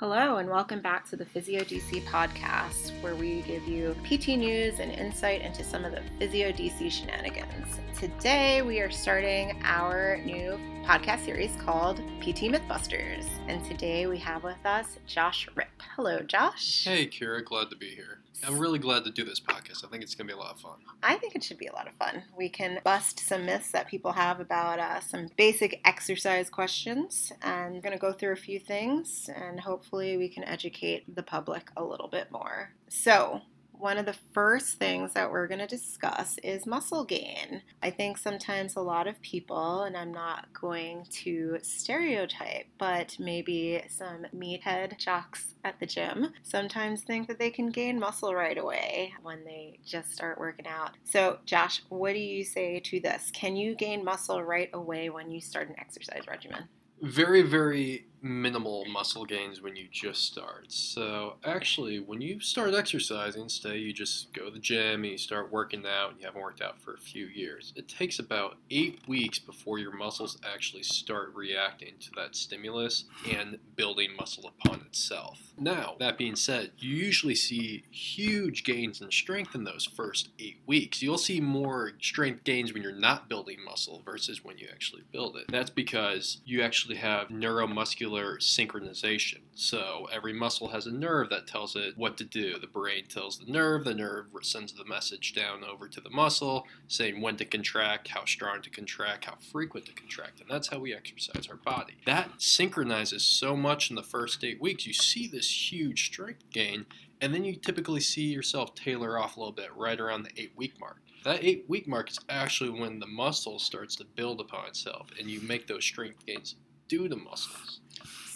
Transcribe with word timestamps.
Hello, 0.00 0.38
and 0.38 0.50
welcome 0.50 0.80
back 0.80 1.08
to 1.10 1.16
the 1.16 1.24
Physio 1.24 1.60
DC 1.60 2.04
podcast, 2.06 3.00
where 3.00 3.14
we 3.14 3.42
give 3.42 3.68
you 3.68 3.94
PT 4.02 4.30
news 4.30 4.80
and 4.80 4.90
insight 4.90 5.40
into 5.40 5.62
some 5.62 5.84
of 5.84 5.92
the 5.92 6.02
Physio 6.18 6.50
DC 6.50 6.90
shenanigans. 6.90 7.78
Today, 7.96 8.60
we 8.62 8.80
are 8.80 8.90
starting 8.90 9.62
our 9.62 10.16
new 10.24 10.58
podcast 10.84 11.24
series 11.24 11.54
called 11.64 11.98
PT 12.20 12.50
Mythbusters. 12.50 13.24
And 13.46 13.64
today, 13.64 14.08
we 14.08 14.18
have 14.18 14.42
with 14.42 14.66
us 14.66 14.98
Josh 15.06 15.48
Rip. 15.54 15.68
Hello, 15.94 16.18
Josh. 16.22 16.84
Hey, 16.84 17.06
Kira, 17.06 17.44
glad 17.44 17.70
to 17.70 17.76
be 17.76 17.90
here. 17.90 18.18
I'm 18.46 18.58
really 18.58 18.78
glad 18.78 19.04
to 19.04 19.10
do 19.10 19.24
this 19.24 19.40
podcast. 19.40 19.84
I 19.84 19.88
think 19.88 20.02
it's 20.02 20.14
going 20.14 20.28
to 20.28 20.34
be 20.34 20.38
a 20.38 20.42
lot 20.42 20.54
of 20.54 20.60
fun. 20.60 20.78
I 21.02 21.16
think 21.16 21.34
it 21.34 21.42
should 21.42 21.58
be 21.58 21.66
a 21.66 21.72
lot 21.72 21.88
of 21.88 21.94
fun. 21.94 22.22
We 22.36 22.48
can 22.48 22.80
bust 22.84 23.20
some 23.20 23.46
myths 23.46 23.70
that 23.72 23.88
people 23.88 24.12
have 24.12 24.40
about 24.40 24.78
uh, 24.78 25.00
some 25.00 25.28
basic 25.36 25.80
exercise 25.84 26.50
questions, 26.50 27.32
and 27.42 27.74
we're 27.74 27.80
going 27.80 27.94
to 27.94 27.98
go 27.98 28.12
through 28.12 28.32
a 28.32 28.36
few 28.36 28.58
things, 28.58 29.30
and 29.34 29.60
hopefully, 29.60 30.16
we 30.16 30.28
can 30.28 30.44
educate 30.44 31.14
the 31.14 31.22
public 31.22 31.70
a 31.76 31.84
little 31.84 32.08
bit 32.08 32.30
more. 32.30 32.70
So, 32.88 33.40
one 33.84 33.98
of 33.98 34.06
the 34.06 34.16
first 34.32 34.78
things 34.78 35.12
that 35.12 35.30
we're 35.30 35.46
going 35.46 35.58
to 35.60 35.66
discuss 35.66 36.38
is 36.38 36.64
muscle 36.64 37.04
gain. 37.04 37.60
I 37.82 37.90
think 37.90 38.16
sometimes 38.16 38.76
a 38.76 38.80
lot 38.80 39.06
of 39.06 39.20
people, 39.20 39.82
and 39.82 39.94
I'm 39.94 40.10
not 40.10 40.50
going 40.54 41.04
to 41.10 41.58
stereotype, 41.60 42.64
but 42.78 43.14
maybe 43.18 43.82
some 43.90 44.24
meathead 44.34 44.96
jocks 44.96 45.52
at 45.64 45.78
the 45.80 45.84
gym 45.86 46.32
sometimes 46.44 47.02
think 47.02 47.28
that 47.28 47.38
they 47.38 47.50
can 47.50 47.68
gain 47.68 48.00
muscle 48.00 48.34
right 48.34 48.56
away 48.56 49.12
when 49.20 49.44
they 49.44 49.78
just 49.84 50.14
start 50.14 50.38
working 50.38 50.66
out. 50.66 50.92
So, 51.04 51.40
Josh, 51.44 51.82
what 51.90 52.14
do 52.14 52.20
you 52.20 52.42
say 52.42 52.80
to 52.80 53.00
this? 53.00 53.30
Can 53.34 53.54
you 53.54 53.74
gain 53.74 54.02
muscle 54.02 54.42
right 54.42 54.70
away 54.72 55.10
when 55.10 55.30
you 55.30 55.42
start 55.42 55.68
an 55.68 55.74
exercise 55.78 56.22
regimen? 56.26 56.64
Very, 57.02 57.42
very 57.42 58.06
minimal 58.24 58.86
muscle 58.86 59.26
gains 59.26 59.60
when 59.60 59.76
you 59.76 59.86
just 59.92 60.24
start. 60.24 60.64
So 60.68 61.34
actually, 61.44 62.00
when 62.00 62.22
you 62.22 62.40
start 62.40 62.74
exercising, 62.74 63.48
say 63.50 63.76
you 63.76 63.92
just 63.92 64.32
go 64.32 64.46
to 64.46 64.50
the 64.50 64.58
gym 64.58 65.04
and 65.04 65.12
you 65.12 65.18
start 65.18 65.52
working 65.52 65.84
out 65.86 66.12
and 66.12 66.20
you 66.20 66.26
haven't 66.26 66.40
worked 66.40 66.62
out 66.62 66.80
for 66.80 66.94
a 66.94 66.98
few 66.98 67.26
years, 67.26 67.74
it 67.76 67.86
takes 67.86 68.18
about 68.18 68.56
eight 68.70 69.00
weeks 69.06 69.38
before 69.38 69.78
your 69.78 69.94
muscles 69.94 70.38
actually 70.50 70.82
start 70.82 71.34
reacting 71.34 71.92
to 72.00 72.10
that 72.16 72.34
stimulus 72.34 73.04
and 73.30 73.58
building 73.76 74.10
muscle 74.18 74.50
upon 74.58 74.80
itself. 74.80 75.38
Now, 75.58 75.94
that 76.00 76.18
being 76.18 76.34
said, 76.34 76.72
you 76.78 76.96
usually 76.96 77.34
see 77.34 77.84
huge 77.90 78.64
gains 78.64 79.00
in 79.00 79.10
strength 79.10 79.54
in 79.54 79.64
those 79.64 79.84
first 79.84 80.30
eight 80.38 80.60
weeks. 80.66 81.02
You'll 81.02 81.18
see 81.18 81.40
more 81.40 81.92
strength 82.00 82.42
gains 82.44 82.72
when 82.72 82.82
you're 82.82 82.92
not 82.92 83.28
building 83.28 83.58
muscle 83.64 84.02
versus 84.04 84.42
when 84.42 84.58
you 84.58 84.66
actually 84.72 85.02
build 85.12 85.36
it. 85.36 85.44
That's 85.48 85.70
because 85.70 86.38
you 86.44 86.62
actually 86.62 86.96
have 86.96 87.28
neuromuscular 87.28 88.13
synchronization. 88.38 89.40
So 89.54 90.08
every 90.12 90.32
muscle 90.32 90.68
has 90.68 90.86
a 90.86 90.92
nerve 90.92 91.30
that 91.30 91.46
tells 91.46 91.76
it 91.76 91.96
what 91.96 92.16
to 92.18 92.24
do. 92.24 92.58
The 92.58 92.66
brain 92.66 93.04
tells 93.08 93.38
the 93.38 93.50
nerve, 93.50 93.84
the 93.84 93.94
nerve 93.94 94.26
sends 94.42 94.72
the 94.72 94.84
message 94.84 95.34
down 95.34 95.62
over 95.64 95.88
to 95.88 96.00
the 96.00 96.10
muscle 96.10 96.66
saying 96.88 97.20
when 97.20 97.36
to 97.36 97.44
contract, 97.44 98.08
how 98.08 98.24
strong 98.24 98.62
to 98.62 98.70
contract, 98.70 99.24
how 99.26 99.36
frequent 99.52 99.86
to 99.86 99.92
contract. 99.92 100.40
And 100.40 100.48
that's 100.48 100.68
how 100.68 100.78
we 100.78 100.94
exercise 100.94 101.48
our 101.48 101.56
body. 101.56 101.94
That 102.06 102.30
synchronizes 102.38 103.24
so 103.24 103.56
much 103.56 103.90
in 103.90 103.96
the 103.96 104.02
first 104.02 104.42
eight 104.44 104.60
weeks. 104.60 104.86
You 104.86 104.92
see 104.92 105.26
this 105.26 105.72
huge 105.72 106.06
strength 106.06 106.50
gain, 106.50 106.86
and 107.20 107.34
then 107.34 107.44
you 107.44 107.56
typically 107.56 108.00
see 108.00 108.24
yourself 108.24 108.74
tailor 108.74 109.18
off 109.18 109.36
a 109.36 109.40
little 109.40 109.52
bit 109.52 109.74
right 109.76 110.00
around 110.00 110.24
the 110.24 110.40
eight 110.40 110.52
week 110.56 110.78
mark. 110.80 110.98
That 111.24 111.42
eight 111.42 111.64
week 111.68 111.88
mark 111.88 112.10
is 112.10 112.18
actually 112.28 112.70
when 112.70 112.98
the 112.98 113.06
muscle 113.06 113.58
starts 113.58 113.96
to 113.96 114.04
build 114.04 114.40
upon 114.40 114.66
itself 114.66 115.08
and 115.18 115.30
you 115.30 115.40
make 115.40 115.66
those 115.66 115.84
strength 115.84 116.26
gains 116.26 116.56
due 116.86 117.08
to 117.08 117.16
muscles. 117.16 117.80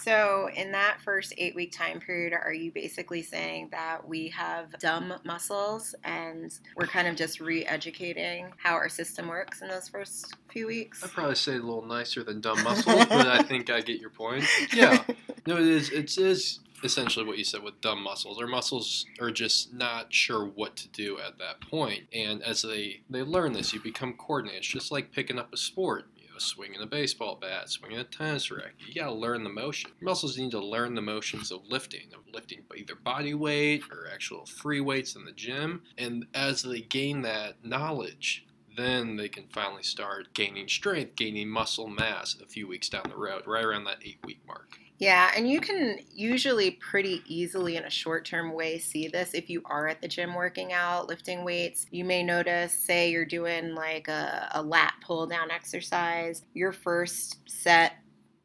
So, 0.09 0.49
in 0.55 0.71
that 0.71 0.99
first 1.01 1.35
eight 1.37 1.53
week 1.53 1.71
time 1.71 1.99
period, 1.99 2.33
are 2.33 2.51
you 2.51 2.71
basically 2.71 3.21
saying 3.21 3.69
that 3.69 4.07
we 4.07 4.27
have 4.29 4.71
dumb 4.79 5.13
muscles 5.23 5.93
and 6.03 6.51
we're 6.75 6.87
kind 6.87 7.07
of 7.07 7.15
just 7.15 7.39
re 7.39 7.63
educating 7.63 8.47
how 8.57 8.73
our 8.73 8.89
system 8.89 9.27
works 9.27 9.61
in 9.61 9.67
those 9.67 9.87
first 9.87 10.33
few 10.51 10.65
weeks? 10.65 11.03
I'd 11.03 11.11
probably 11.11 11.35
say 11.35 11.51
a 11.51 11.59
little 11.59 11.85
nicer 11.85 12.23
than 12.23 12.41
dumb 12.41 12.63
muscles, 12.63 13.05
but 13.05 13.27
I 13.27 13.43
think 13.43 13.69
I 13.69 13.81
get 13.81 14.01
your 14.01 14.09
point. 14.09 14.45
Yeah. 14.73 15.03
No, 15.45 15.57
it 15.57 15.67
is, 15.67 15.91
it 15.91 16.17
is 16.17 16.59
essentially 16.83 17.23
what 17.23 17.37
you 17.37 17.43
said 17.43 17.61
with 17.61 17.79
dumb 17.79 18.01
muscles. 18.01 18.41
Our 18.41 18.47
muscles 18.47 19.05
are 19.21 19.29
just 19.29 19.75
not 19.75 20.11
sure 20.11 20.43
what 20.43 20.75
to 20.77 20.87
do 20.87 21.19
at 21.19 21.37
that 21.37 21.61
point. 21.61 22.05
And 22.13 22.41
as 22.41 22.63
they, 22.63 23.01
they 23.11 23.21
learn 23.21 23.53
this, 23.53 23.73
you 23.73 23.79
become 23.79 24.13
coordinated. 24.13 24.59
It's 24.59 24.67
just 24.67 24.91
like 24.91 25.11
picking 25.11 25.37
up 25.37 25.53
a 25.53 25.57
sport 25.57 26.07
swinging 26.39 26.81
a 26.81 26.85
baseball 26.85 27.37
bat, 27.39 27.69
swinging 27.69 27.99
a 27.99 28.03
tennis 28.03 28.51
racket. 28.51 28.73
You 28.87 28.93
gotta 28.93 29.13
learn 29.13 29.43
the 29.43 29.49
motion. 29.49 29.91
Muscles 30.01 30.37
need 30.37 30.51
to 30.51 30.59
learn 30.59 30.95
the 30.95 31.01
motions 31.01 31.51
of 31.51 31.67
lifting, 31.67 32.07
of 32.13 32.21
lifting 32.33 32.63
either 32.75 32.95
body 32.95 33.33
weight 33.33 33.83
or 33.91 34.07
actual 34.11 34.45
free 34.45 34.81
weights 34.81 35.15
in 35.15 35.25
the 35.25 35.31
gym. 35.31 35.83
And 35.97 36.25
as 36.33 36.63
they 36.63 36.81
gain 36.81 37.21
that 37.23 37.63
knowledge, 37.63 38.45
then 38.77 39.17
they 39.17 39.29
can 39.29 39.45
finally 39.51 39.83
start 39.83 40.33
gaining 40.33 40.67
strength, 40.67 41.15
gaining 41.15 41.49
muscle 41.49 41.87
mass 41.87 42.35
a 42.41 42.45
few 42.47 42.67
weeks 42.67 42.89
down 42.89 43.03
the 43.09 43.17
road, 43.17 43.43
right 43.45 43.65
around 43.65 43.83
that 43.85 43.99
eight 44.05 44.19
week 44.23 44.39
mark. 44.47 44.77
Yeah, 44.99 45.31
and 45.33 45.49
you 45.49 45.61
can 45.61 45.97
usually 46.11 46.71
pretty 46.71 47.23
easily 47.25 47.77
in 47.77 47.85
a 47.85 47.89
short 47.89 48.25
term 48.25 48.51
way 48.51 48.77
see 48.79 49.07
this 49.07 49.33
if 49.33 49.49
you 49.49 49.61
are 49.63 49.87
at 49.87 50.01
the 50.01 50.09
gym 50.09 50.35
working 50.35 50.73
out, 50.73 51.07
lifting 51.07 51.45
weights. 51.45 51.85
You 51.89 52.03
may 52.03 52.21
notice, 52.21 52.73
say, 52.73 53.09
you're 53.09 53.23
doing 53.23 53.75
like 53.75 54.09
a, 54.09 54.49
a 54.53 54.61
lat 54.61 54.93
pull 55.01 55.25
down 55.25 55.51
exercise, 55.51 56.43
your 56.53 56.73
first 56.73 57.39
set 57.49 57.93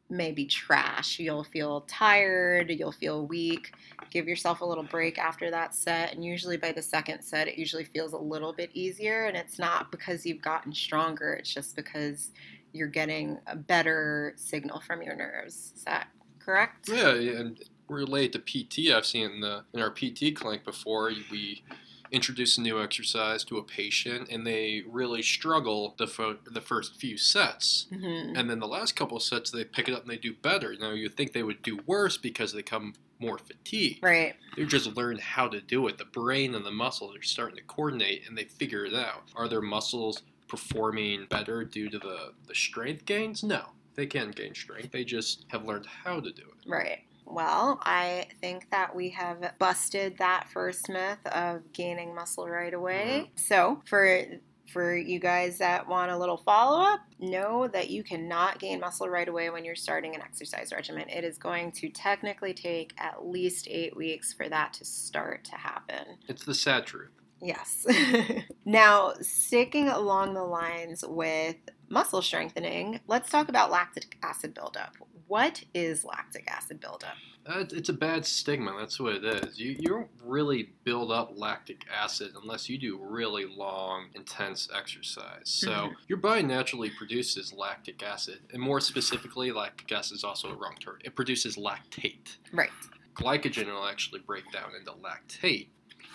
may 0.09 0.31
be 0.31 0.45
trash. 0.45 1.19
You'll 1.19 1.43
feel 1.43 1.81
tired, 1.89 2.69
you'll 2.71 2.93
feel 2.93 3.27
weak. 3.27 3.73
Give 4.09 4.25
yourself 4.25 4.61
a 4.61 4.65
little 4.65 4.83
break 4.83 5.17
after 5.17 5.51
that 5.51 5.75
set, 5.75 6.13
and 6.13 6.23
usually 6.23 6.55
by 6.55 6.71
the 6.71 6.81
second 6.81 7.21
set, 7.21 7.49
it 7.49 7.57
usually 7.57 7.83
feels 7.83 8.13
a 8.13 8.17
little 8.17 8.53
bit 8.53 8.69
easier. 8.73 9.25
And 9.25 9.35
it's 9.35 9.59
not 9.59 9.91
because 9.91 10.25
you've 10.25 10.41
gotten 10.41 10.73
stronger, 10.73 11.33
it's 11.33 11.53
just 11.53 11.75
because 11.75 12.31
you're 12.71 12.87
getting 12.87 13.39
a 13.47 13.57
better 13.57 14.33
signal 14.37 14.79
from 14.79 15.01
your 15.01 15.17
nerves. 15.17 15.83
That 15.85 16.07
correct? 16.45 16.87
Yeah, 16.87 17.09
and 17.09 17.59
related 17.89 18.33
to 18.33 18.39
PT, 18.63 18.93
I've 18.93 19.05
seen 19.05 19.29
in 19.31 19.41
the 19.41 19.63
in 19.73 19.81
our 19.81 19.89
PT 19.89 20.35
clinic 20.35 20.63
before. 20.63 21.11
We 21.31 21.63
introduce 22.11 22.57
a 22.57 22.61
new 22.61 22.81
exercise 22.81 23.43
to 23.43 23.57
a 23.57 23.63
patient 23.63 24.29
and 24.29 24.45
they 24.45 24.83
really 24.87 25.21
struggle 25.21 25.95
the 25.97 26.07
fo- 26.07 26.37
the 26.49 26.61
first 26.61 26.95
few 26.99 27.17
sets. 27.17 27.87
Mm-hmm. 27.91 28.35
and 28.37 28.49
then 28.49 28.59
the 28.59 28.67
last 28.67 28.95
couple 28.95 29.17
of 29.17 29.23
sets 29.23 29.51
they 29.51 29.63
pick 29.63 29.87
it 29.87 29.93
up 29.93 30.03
and 30.03 30.09
they 30.09 30.17
do 30.17 30.33
better. 30.33 30.75
Now 30.79 30.91
you'd 30.91 31.17
think 31.17 31.33
they 31.33 31.43
would 31.43 31.61
do 31.61 31.79
worse 31.85 32.17
because 32.17 32.53
they 32.53 32.61
come 32.61 32.93
more 33.19 33.37
fatigued. 33.37 34.03
Right. 34.03 34.35
They 34.55 34.65
just 34.65 34.95
learned 34.95 35.21
how 35.21 35.47
to 35.47 35.61
do 35.61 35.87
it. 35.87 35.97
The 35.97 36.05
brain 36.05 36.53
and 36.53 36.65
the 36.65 36.71
muscles 36.71 37.15
are 37.15 37.23
starting 37.23 37.57
to 37.57 37.63
coordinate 37.63 38.27
and 38.27 38.37
they 38.37 38.45
figure 38.45 38.85
it 38.85 38.93
out. 38.93 39.23
Are 39.35 39.47
their 39.47 39.61
muscles 39.61 40.21
performing 40.47 41.25
better 41.29 41.63
due 41.63 41.89
to 41.89 41.97
the 41.97 42.33
the 42.47 42.55
strength 42.55 43.05
gains? 43.05 43.43
No 43.43 43.69
they 43.95 44.05
can 44.05 44.31
gain 44.31 44.53
strength. 44.53 44.91
They 44.91 45.03
just 45.03 45.45
have 45.49 45.65
learned 45.65 45.85
how 45.85 46.19
to 46.19 46.31
do 46.31 46.43
it. 46.43 46.69
Right. 46.69 46.99
Well, 47.25 47.79
I 47.83 48.27
think 48.39 48.69
that 48.69 48.95
we 48.95 49.09
have 49.11 49.53
busted 49.57 50.17
that 50.19 50.47
first 50.53 50.89
myth 50.89 51.25
of 51.25 51.61
gaining 51.73 52.13
muscle 52.13 52.47
right 52.47 52.73
away. 52.73 53.23
Mm-hmm. 53.23 53.37
So, 53.37 53.81
for 53.85 54.25
for 54.71 54.95
you 54.95 55.19
guys 55.19 55.59
that 55.59 55.87
want 55.87 56.11
a 56.11 56.17
little 56.17 56.37
follow 56.37 56.81
up, 56.81 57.01
know 57.19 57.67
that 57.67 57.89
you 57.89 58.03
cannot 58.03 58.59
gain 58.59 58.79
muscle 58.79 59.07
right 59.07 59.27
away 59.27 59.49
when 59.49 59.63
you're 59.63 59.75
starting 59.75 60.15
an 60.15 60.21
exercise 60.21 60.71
regimen. 60.73 61.07
It 61.07 61.23
is 61.23 61.37
going 61.37 61.71
to 61.73 61.89
technically 61.89 62.53
take 62.53 62.93
at 62.97 63.25
least 63.25 63.67
eight 63.69 63.95
weeks 63.95 64.33
for 64.33 64.49
that 64.49 64.73
to 64.73 64.85
start 64.85 65.45
to 65.45 65.55
happen. 65.55 66.17
It's 66.27 66.43
the 66.45 66.55
sad 66.55 66.85
truth. 66.85 67.11
Yes. 67.41 67.85
now, 68.65 69.13
sticking 69.21 69.89
along 69.89 70.33
the 70.33 70.43
lines 70.43 71.03
with 71.07 71.57
muscle 71.89 72.21
strengthening, 72.21 72.99
let's 73.07 73.29
talk 73.29 73.49
about 73.49 73.71
lactic 73.71 74.17
acid 74.23 74.53
buildup. 74.53 74.95
What 75.27 75.63
is 75.73 76.05
lactic 76.05 76.49
acid 76.49 76.79
buildup? 76.79 77.15
Uh, 77.47 77.63
it's 77.71 77.89
a 77.89 77.93
bad 77.93 78.25
stigma. 78.25 78.75
That's 78.79 78.99
what 78.99 79.15
it 79.15 79.25
is. 79.25 79.59
You, 79.59 79.75
you 79.79 79.87
don't 79.87 80.09
really 80.23 80.73
build 80.83 81.11
up 81.11 81.31
lactic 81.35 81.85
acid 81.93 82.31
unless 82.41 82.69
you 82.69 82.77
do 82.77 82.99
really 83.01 83.45
long, 83.45 84.07
intense 84.15 84.67
exercise. 84.75 85.43
So 85.43 85.71
mm-hmm. 85.71 85.93
your 86.07 86.17
body 86.17 86.41
naturally 86.43 86.91
produces 86.97 87.53
lactic 87.53 88.01
acid, 88.01 88.39
and 88.51 88.61
more 88.61 88.79
specifically, 88.79 89.51
lactic 89.51 89.91
acid 89.91 90.15
is 90.15 90.23
also 90.23 90.49
a 90.49 90.55
wrong 90.55 90.75
term. 90.79 90.97
It 91.03 91.15
produces 91.15 91.55
lactate. 91.55 92.37
Right. 92.51 92.69
Glycogen 93.15 93.67
will 93.67 93.87
actually 93.87 94.21
break 94.21 94.51
down 94.51 94.71
into 94.77 94.91
lactate, 94.91 95.67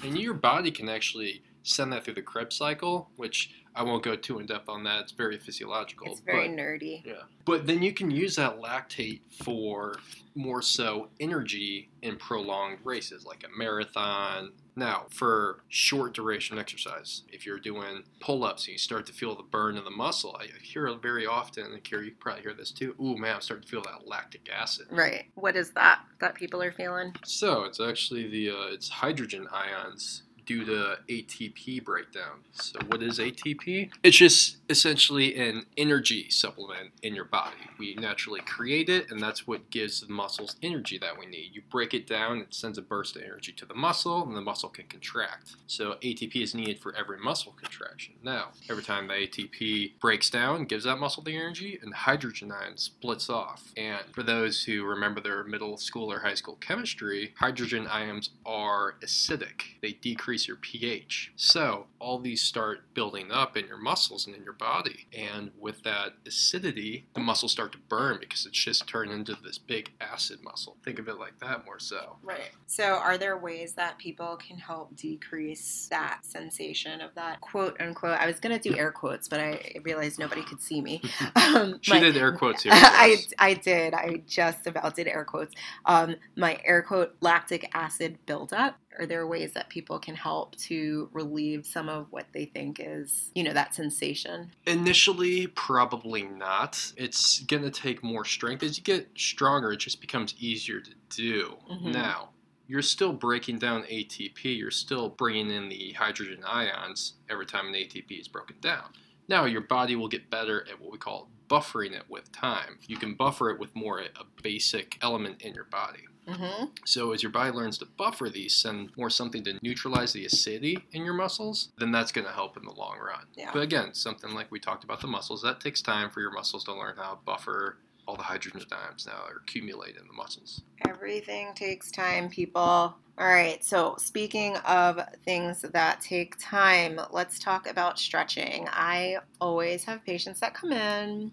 and 0.05 0.19
your 0.19 0.35
body 0.35 0.71
can 0.71 0.89
actually 0.89 1.43
send 1.63 1.93
that 1.93 2.05
through 2.05 2.15
the 2.15 2.23
Krebs 2.23 2.57
cycle, 2.57 3.11
which 3.17 3.55
I 3.75 3.83
won't 3.83 4.03
go 4.03 4.17
too 4.17 4.39
in 4.41 4.47
depth 4.47 4.69
on 4.69 4.85
that. 4.85 5.03
It's 5.03 5.13
very 5.13 5.39
physiological. 5.39 6.09
It's 6.09 6.21
very 6.21 6.49
but, 6.49 6.57
nerdy. 6.57 7.05
yeah. 7.05 7.23
But 7.45 7.67
then 7.67 7.83
you 7.83 7.93
can 7.93 8.11
use 8.11 8.37
that 8.37 8.61
lactate 8.61 9.21
for 9.43 9.97
more 10.35 10.63
so 10.63 11.09
energy 11.19 11.91
in 12.03 12.17
prolonged 12.17 12.79
races 12.85 13.25
like 13.25 13.45
a 13.45 13.59
marathon. 13.59 14.53
Now, 14.77 15.07
for 15.11 15.61
short 15.69 16.15
duration 16.15 16.59
exercise, 16.59 17.23
if 17.29 17.45
you're 17.45 17.59
doing 17.59 18.05
pull 18.21 18.45
ups 18.45 18.67
and 18.67 18.73
you 18.73 18.79
start 18.79 19.07
to 19.07 19.13
feel 19.13 19.35
the 19.35 19.43
burn 19.43 19.77
of 19.77 19.85
the 19.85 19.91
muscle, 19.91 20.37
I 20.41 20.47
hear 20.63 20.87
it 20.87 21.03
very 21.03 21.27
often, 21.27 21.65
and 21.73 21.83
Kira, 21.83 22.05
you 22.07 22.13
probably 22.19 22.43
hear 22.43 22.55
this 22.55 22.71
too. 22.71 22.95
Ooh, 23.01 23.17
man, 23.17 23.37
I'm 23.37 23.41
starting 23.41 23.65
to 23.65 23.69
feel 23.69 23.83
that 23.83 24.07
lactic 24.07 24.49
acid. 24.53 24.87
Right. 24.91 25.27
What 25.35 25.57
is 25.57 25.73
that 25.73 26.01
that 26.21 26.35
people 26.35 26.63
are 26.63 26.73
feeling? 26.73 27.15
So 27.25 27.65
it's 27.65 27.81
actually 27.81 28.29
the 28.29 28.51
uh, 28.51 28.73
it's 28.73 28.89
hydrogen 28.89 29.49
ions 29.53 30.23
due 30.51 30.65
to 30.65 30.99
ATP 31.09 31.85
breakdown. 31.85 32.41
So 32.55 32.81
what 32.89 33.05
is 33.05 33.21
ATP? 33.21 33.89
It's 34.03 34.17
just 34.17 34.57
essentially 34.69 35.37
an 35.37 35.65
energy 35.77 36.29
supplement 36.29 36.91
in 37.05 37.15
your 37.15 37.25
body. 37.25 37.55
We 37.79 37.95
naturally 37.95 38.41
create 38.41 38.89
it, 38.89 39.13
and 39.13 39.23
that's 39.23 39.47
what 39.47 39.71
gives 39.71 40.01
the 40.01 40.13
muscles 40.13 40.57
energy 40.61 40.99
that 40.99 41.17
we 41.17 41.27
need. 41.27 41.51
You 41.53 41.63
break 41.71 41.95
it 41.95 42.05
down, 42.05 42.39
it 42.39 42.53
sends 42.53 42.79
a 42.79 42.83
burst 42.83 43.15
of 43.15 43.23
energy 43.23 43.53
to 43.53 43.65
the 43.65 43.75
muscle, 43.75 44.27
and 44.27 44.37
the 44.37 44.41
muscle 44.41 44.71
can 44.71 44.87
contract. 44.87 45.55
So 45.69 45.93
ATP 46.03 46.43
is 46.43 46.53
needed 46.53 46.81
for 46.81 46.97
every 46.97 47.21
muscle 47.21 47.53
contraction. 47.53 48.15
Now, 48.25 48.49
every 48.69 48.83
time 48.83 49.07
the 49.07 49.15
ATP 49.15 50.01
breaks 50.01 50.31
down, 50.31 50.65
gives 50.65 50.83
that 50.83 50.97
muscle 50.97 51.23
the 51.23 51.37
energy, 51.37 51.79
and 51.81 51.95
hydrogen 51.95 52.51
ion 52.51 52.77
splits 52.77 53.31
off. 53.31 53.73
And 53.77 54.03
for 54.13 54.25
those 54.25 54.65
who 54.65 54.83
remember 54.85 55.21
their 55.21 55.45
middle 55.45 55.77
school 55.77 56.13
or 56.13 56.19
high 56.19 56.35
school 56.35 56.57
chemistry, 56.57 57.35
hydrogen 57.39 57.87
ions 57.87 58.31
are 58.45 58.97
acidic. 59.01 59.79
They 59.81 59.93
decrease 59.93 60.40
your 60.49 60.57
pH. 60.57 61.33
So 61.37 61.87
all 61.99 62.19
these 62.19 62.43
start 62.43 62.93
building 62.95 63.31
up 63.31 63.57
in 63.57 63.67
your 63.67 63.79
muscles 63.79 64.27
and 64.27 64.35
in 64.35 64.43
your 64.43 64.53
body. 64.55 65.07
And 65.17 65.51
with 65.59 65.83
that 65.85 66.15
acidity, 66.27 67.07
the 67.15 67.21
muscles 67.21 67.53
start 67.53 67.73
to 67.73 67.79
burn 67.79 68.19
because 68.21 68.47
it's 68.47 68.59
just 68.59 68.87
turned 68.87 69.13
into 69.13 69.37
this 69.43 69.59
big 69.59 69.93
acid 70.01 70.39
muscle. 70.43 70.77
Think 70.85 70.99
of 70.99 71.09
it 71.09 71.19
like 71.19 71.39
that 71.41 71.65
more 71.65 71.79
so. 71.79 72.17
Right. 72.23 72.51
So, 72.67 72.85
are 72.85 73.19
there 73.19 73.37
ways 73.39 73.75
that 73.75 73.99
people 73.99 74.37
can 74.37 74.59
help 74.59 74.95
decrease 74.97 75.89
that 75.91 76.21
sensation 76.25 77.01
of 77.01 77.15
that 77.15 77.41
quote 77.41 77.81
unquote? 77.81 78.19
I 78.19 78.27
was 78.27 78.41
going 78.41 78.59
to 78.59 78.71
do 78.71 78.77
air 78.77 78.93
quotes, 78.93 79.29
but 79.29 79.41
I 79.41 79.75
realized 79.83 80.19
nobody 80.19 80.43
could 80.43 80.61
see 80.61 80.81
me. 80.81 81.03
Um, 81.51 81.79
She 81.81 81.93
my- 81.93 82.01
did 82.01 82.17
air 82.17 82.33
quotes 82.33 82.63
here. 82.63 82.73
I. 82.77 83.17
I 83.39 83.55
did. 83.55 83.93
I 83.95 84.23
just 84.27 84.67
about 84.67 84.95
did 84.95 85.09
air 85.09 85.25
quotes. 85.25 85.55
Um, 85.85 86.15
my 86.37 86.61
air 86.65 86.83
quote 86.83 87.17
lactic 87.21 87.69
acid 87.75 88.19
buildup. 88.27 88.77
Are 89.01 89.07
there 89.07 89.27
ways 89.27 89.55
that 89.55 89.71
people 89.71 89.99
can 89.99 90.15
help 90.15 90.55
to 90.57 91.09
relieve 91.13 91.65
some 91.65 91.89
of 91.89 92.09
what 92.11 92.27
they 92.35 92.45
think 92.45 92.79
is, 92.79 93.31
you 93.35 93.43
know, 93.43 93.55
that 93.55 93.75
sensation? 93.75 94.53
Initially, 94.67 95.47
probably 95.47 96.25
not. 96.25 96.93
It's 96.99 97.39
going 97.41 97.63
to 97.63 97.71
take 97.71 98.05
more 98.05 98.27
strength. 98.27 98.63
As 98.63 98.77
you 98.77 98.85
get 98.85 99.09
stronger, 99.17 99.73
it 99.73 99.79
just 99.79 100.03
becomes 100.03 100.35
easier 100.39 100.81
to 100.81 100.91
do. 101.09 101.57
Mhm. 101.71 101.95
Now, 101.95 102.29
you're 102.69 102.83
still 102.83 103.15
breaking 103.15 103.59
down 103.59 103.85
ATP, 103.89 104.53
you're 104.53 104.71
still 104.71 105.09
bringing 105.09 105.51
in 105.51 105.71
the 105.71 105.93
hydrogen 105.93 106.45
ions 106.45 107.15
every 107.31 107.47
time 107.47 107.69
an 107.69 107.75
ATP 107.75 108.21
is 108.21 108.29
broken 108.29 108.57
down. 108.61 108.93
Now, 109.29 109.47
your 109.47 109.63
body 109.63 109.97
will 109.97 110.09
get 110.09 110.29
better 110.29 110.69
at 110.69 110.79
what 110.79 110.93
we 110.93 110.99
call 110.99 111.31
buffering 111.49 111.93
it 111.93 112.05
with 112.11 112.31
time. 112.33 112.79
You 112.87 112.97
can 112.97 113.15
buffer 113.15 113.49
it 113.49 113.59
with 113.59 113.75
more 113.75 114.01
a 114.01 114.25
basic 114.43 114.99
element 115.01 115.41
in 115.41 115.55
your 115.55 115.65
body. 115.65 116.07
Mm-hmm. 116.29 116.67
So 116.85 117.13
as 117.13 117.23
your 117.23 117.33
body 117.33 117.51
learns 117.51 117.79
to 117.79 117.87
buffer 117.87 118.29
these, 118.29 118.55
send 118.55 118.91
more 118.97 119.11
something 119.11 119.43
to 119.45 119.59
neutralize 119.63 120.13
the 120.13 120.25
acidity 120.25 120.79
in 120.93 121.05
your 121.05 121.15
muscles, 121.15 121.71
then 121.79 121.93
that's 121.93 122.13
going 122.13 122.27
to 122.27 122.33
help 122.33 122.57
in 122.57 122.65
the 122.65 122.73
long 122.73 122.99
run. 122.99 123.25
Yeah. 123.37 123.51
But 123.53 123.63
again, 123.63 123.95
something 123.95 124.33
like 124.33 124.51
we 124.51 124.61
talked 124.61 124.85
about 124.85 125.01
the 125.01 125.07
muscles, 125.07 125.43
that 125.43 125.61
takes 125.61 125.83
time 125.83 126.11
for 126.11 126.21
your 126.21 126.31
muscles 126.31 126.65
to 126.65 126.75
learn 126.75 126.97
how 126.97 127.13
to 127.13 127.19
buffer 127.25 127.79
all 128.07 128.17
the 128.17 128.23
hydrogen 128.23 128.61
ions 128.73 129.07
now 129.07 129.23
are 129.29 129.43
accumulated 129.43 130.01
in 130.01 130.07
the 130.09 130.13
muscles. 130.13 130.63
Everything 130.89 131.55
takes 131.55 131.91
time, 131.91 132.29
people. 132.29 132.97
All 133.19 133.27
right, 133.27 133.63
so 133.63 133.97
speaking 133.99 134.57
of 134.59 135.01
things 135.25 135.61
that 135.61 136.01
take 136.01 136.37
time, 136.39 136.99
let's 137.11 137.39
talk 137.39 137.69
about 137.69 137.99
stretching. 137.99 138.67
I 138.71 139.19
always 139.41 139.85
have 139.85 140.05
patients 140.05 140.41
that 140.41 140.55
come 140.55 140.73
in 140.73 141.31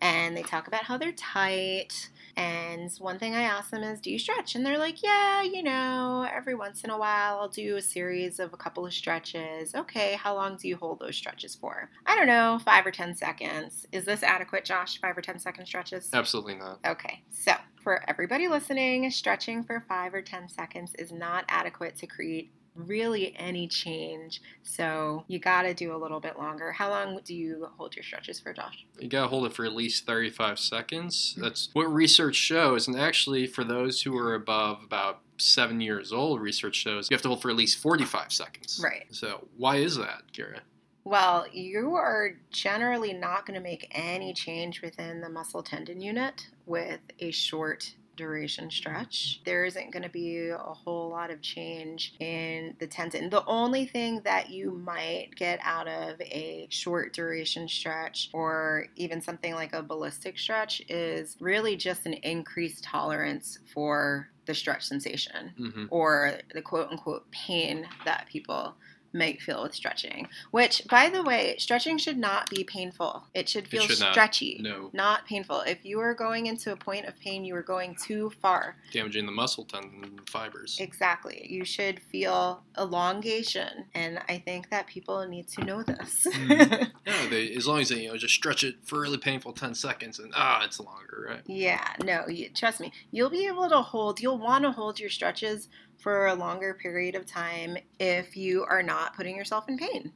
and 0.00 0.36
they 0.36 0.42
talk 0.42 0.68
about 0.68 0.84
how 0.84 0.96
they're 0.96 1.12
tight. 1.12 2.08
And 2.38 2.92
one 3.00 3.18
thing 3.18 3.34
I 3.34 3.42
ask 3.42 3.70
them 3.70 3.82
is, 3.82 4.00
Do 4.00 4.12
you 4.12 4.18
stretch? 4.18 4.54
And 4.54 4.64
they're 4.64 4.78
like, 4.78 5.02
Yeah, 5.02 5.42
you 5.42 5.60
know, 5.64 6.24
every 6.32 6.54
once 6.54 6.84
in 6.84 6.90
a 6.90 6.96
while 6.96 7.40
I'll 7.40 7.48
do 7.48 7.76
a 7.76 7.82
series 7.82 8.38
of 8.38 8.52
a 8.52 8.56
couple 8.56 8.86
of 8.86 8.94
stretches. 8.94 9.74
Okay, 9.74 10.14
how 10.14 10.36
long 10.36 10.56
do 10.56 10.68
you 10.68 10.76
hold 10.76 11.00
those 11.00 11.16
stretches 11.16 11.56
for? 11.56 11.90
I 12.06 12.14
don't 12.14 12.28
know, 12.28 12.60
five 12.64 12.86
or 12.86 12.92
10 12.92 13.16
seconds. 13.16 13.86
Is 13.90 14.04
this 14.04 14.22
adequate, 14.22 14.64
Josh? 14.64 15.00
Five 15.00 15.18
or 15.18 15.20
10 15.20 15.40
second 15.40 15.66
stretches? 15.66 16.10
Absolutely 16.12 16.54
not. 16.54 16.78
Okay, 16.86 17.24
so 17.28 17.54
for 17.82 18.08
everybody 18.08 18.46
listening, 18.46 19.10
stretching 19.10 19.64
for 19.64 19.80
five 19.88 20.14
or 20.14 20.22
10 20.22 20.48
seconds 20.48 20.94
is 20.96 21.10
not 21.10 21.44
adequate 21.48 21.96
to 21.96 22.06
create 22.06 22.52
really 22.86 23.34
any 23.36 23.66
change. 23.66 24.40
So 24.62 25.24
you 25.26 25.38
got 25.38 25.62
to 25.62 25.74
do 25.74 25.94
a 25.94 25.98
little 25.98 26.20
bit 26.20 26.38
longer. 26.38 26.72
How 26.72 26.90
long 26.90 27.20
do 27.24 27.34
you 27.34 27.68
hold 27.76 27.96
your 27.96 28.02
stretches 28.02 28.38
for, 28.40 28.52
Josh? 28.52 28.86
You 28.98 29.08
gotta 29.08 29.28
hold 29.28 29.46
it 29.46 29.52
for 29.52 29.64
at 29.64 29.74
least 29.74 30.06
35 30.06 30.58
seconds. 30.58 31.32
Mm-hmm. 31.32 31.42
That's 31.42 31.68
what 31.72 31.92
research 31.92 32.36
shows. 32.36 32.88
And 32.88 32.98
actually, 32.98 33.46
for 33.46 33.64
those 33.64 34.02
who 34.02 34.16
are 34.16 34.34
above 34.34 34.82
about 34.84 35.20
seven 35.38 35.80
years 35.80 36.12
old, 36.12 36.40
research 36.40 36.76
shows 36.76 37.08
you 37.10 37.14
have 37.14 37.22
to 37.22 37.28
hold 37.28 37.42
for 37.42 37.50
at 37.50 37.56
least 37.56 37.78
45 37.78 38.32
seconds. 38.32 38.80
Right. 38.82 39.06
So, 39.10 39.48
why 39.56 39.76
is 39.76 39.96
that, 39.96 40.22
Kira? 40.32 40.60
Well, 41.04 41.46
you 41.50 41.94
are 41.94 42.32
generally 42.50 43.14
not 43.14 43.46
going 43.46 43.58
to 43.58 43.62
make 43.62 43.90
any 43.92 44.34
change 44.34 44.82
within 44.82 45.22
the 45.22 45.30
muscle 45.30 45.62
tendon 45.62 46.02
unit 46.02 46.48
with 46.66 47.00
a 47.18 47.30
short 47.30 47.94
duration 48.18 48.70
stretch. 48.70 49.40
There 49.46 49.64
isn't 49.64 49.92
going 49.92 50.02
to 50.02 50.10
be 50.10 50.48
a 50.48 50.58
whole 50.58 51.08
lot 51.08 51.30
of 51.30 51.40
change 51.40 52.12
in 52.20 52.76
the 52.78 52.86
tendon. 52.86 53.30
The 53.30 53.46
only 53.46 53.86
thing 53.86 54.20
that 54.24 54.50
you 54.50 54.72
might 54.72 55.30
get 55.36 55.58
out 55.62 55.88
of 55.88 56.20
a 56.20 56.66
short 56.68 57.14
duration 57.14 57.66
stretch 57.68 58.28
or 58.34 58.88
even 58.96 59.22
something 59.22 59.54
like 59.54 59.72
a 59.72 59.82
ballistic 59.82 60.38
stretch 60.38 60.82
is 60.90 61.36
really 61.40 61.76
just 61.76 62.04
an 62.04 62.14
increased 62.14 62.84
tolerance 62.84 63.58
for 63.72 64.28
the 64.46 64.54
stretch 64.54 64.82
sensation 64.84 65.52
hmm 65.56 65.84
or 65.90 66.34
the 66.54 66.62
quote 66.62 66.88
unquote 66.90 67.30
pain 67.30 67.86
that 68.04 68.26
people 68.30 68.74
might 69.12 69.40
feel 69.40 69.62
with 69.62 69.74
stretching. 69.74 70.28
Which, 70.50 70.82
by 70.88 71.08
the 71.08 71.22
way, 71.22 71.56
stretching 71.58 71.98
should 71.98 72.18
not 72.18 72.50
be 72.50 72.64
painful. 72.64 73.24
It 73.34 73.48
should 73.48 73.66
feel 73.68 73.82
should 73.82 74.00
not. 74.00 74.12
stretchy, 74.12 74.58
No, 74.60 74.90
not 74.92 75.26
painful. 75.26 75.60
If 75.62 75.84
you 75.84 75.98
are 76.00 76.14
going 76.14 76.46
into 76.46 76.72
a 76.72 76.76
point 76.76 77.06
of 77.06 77.18
pain, 77.20 77.44
you 77.44 77.54
are 77.56 77.62
going 77.62 77.96
too 77.96 78.30
far. 78.42 78.76
damaging 78.92 79.26
the 79.26 79.32
muscle 79.32 79.64
tendon 79.64 80.20
fibers. 80.28 80.78
Exactly. 80.80 81.46
You 81.48 81.64
should 81.64 82.00
feel 82.00 82.62
elongation. 82.76 83.86
And 83.94 84.20
I 84.28 84.38
think 84.38 84.70
that 84.70 84.86
people 84.86 85.26
need 85.26 85.48
to 85.48 85.64
know 85.64 85.82
this. 85.82 86.26
Mhm. 86.38 86.90
Yeah, 87.06 87.26
they, 87.30 87.52
as 87.54 87.66
long 87.66 87.80
as 87.80 87.88
they 87.88 88.02
you 88.02 88.08
know 88.08 88.16
just 88.16 88.34
stretch 88.34 88.62
it 88.62 88.76
for 88.84 89.00
really 89.00 89.18
painful 89.18 89.52
10 89.52 89.74
seconds 89.74 90.18
and 90.18 90.32
ah, 90.36 90.62
it's 90.64 90.78
longer, 90.78 91.26
right? 91.28 91.40
Yeah, 91.46 91.86
no, 92.04 92.26
you, 92.28 92.48
trust 92.50 92.80
me. 92.80 92.92
You'll 93.10 93.30
be 93.30 93.46
able 93.46 93.68
to 93.68 93.80
hold, 93.80 94.20
you'll 94.20 94.38
want 94.38 94.64
to 94.64 94.70
hold 94.72 95.00
your 95.00 95.10
stretches 95.10 95.68
for 95.98 96.28
a 96.28 96.34
longer 96.34 96.74
period 96.74 97.14
of 97.14 97.26
time 97.26 97.76
if 97.98 98.36
you 98.36 98.64
are 98.64 98.82
not 98.82 99.14
putting 99.16 99.36
yourself 99.36 99.68
in 99.68 99.76
pain. 99.78 100.12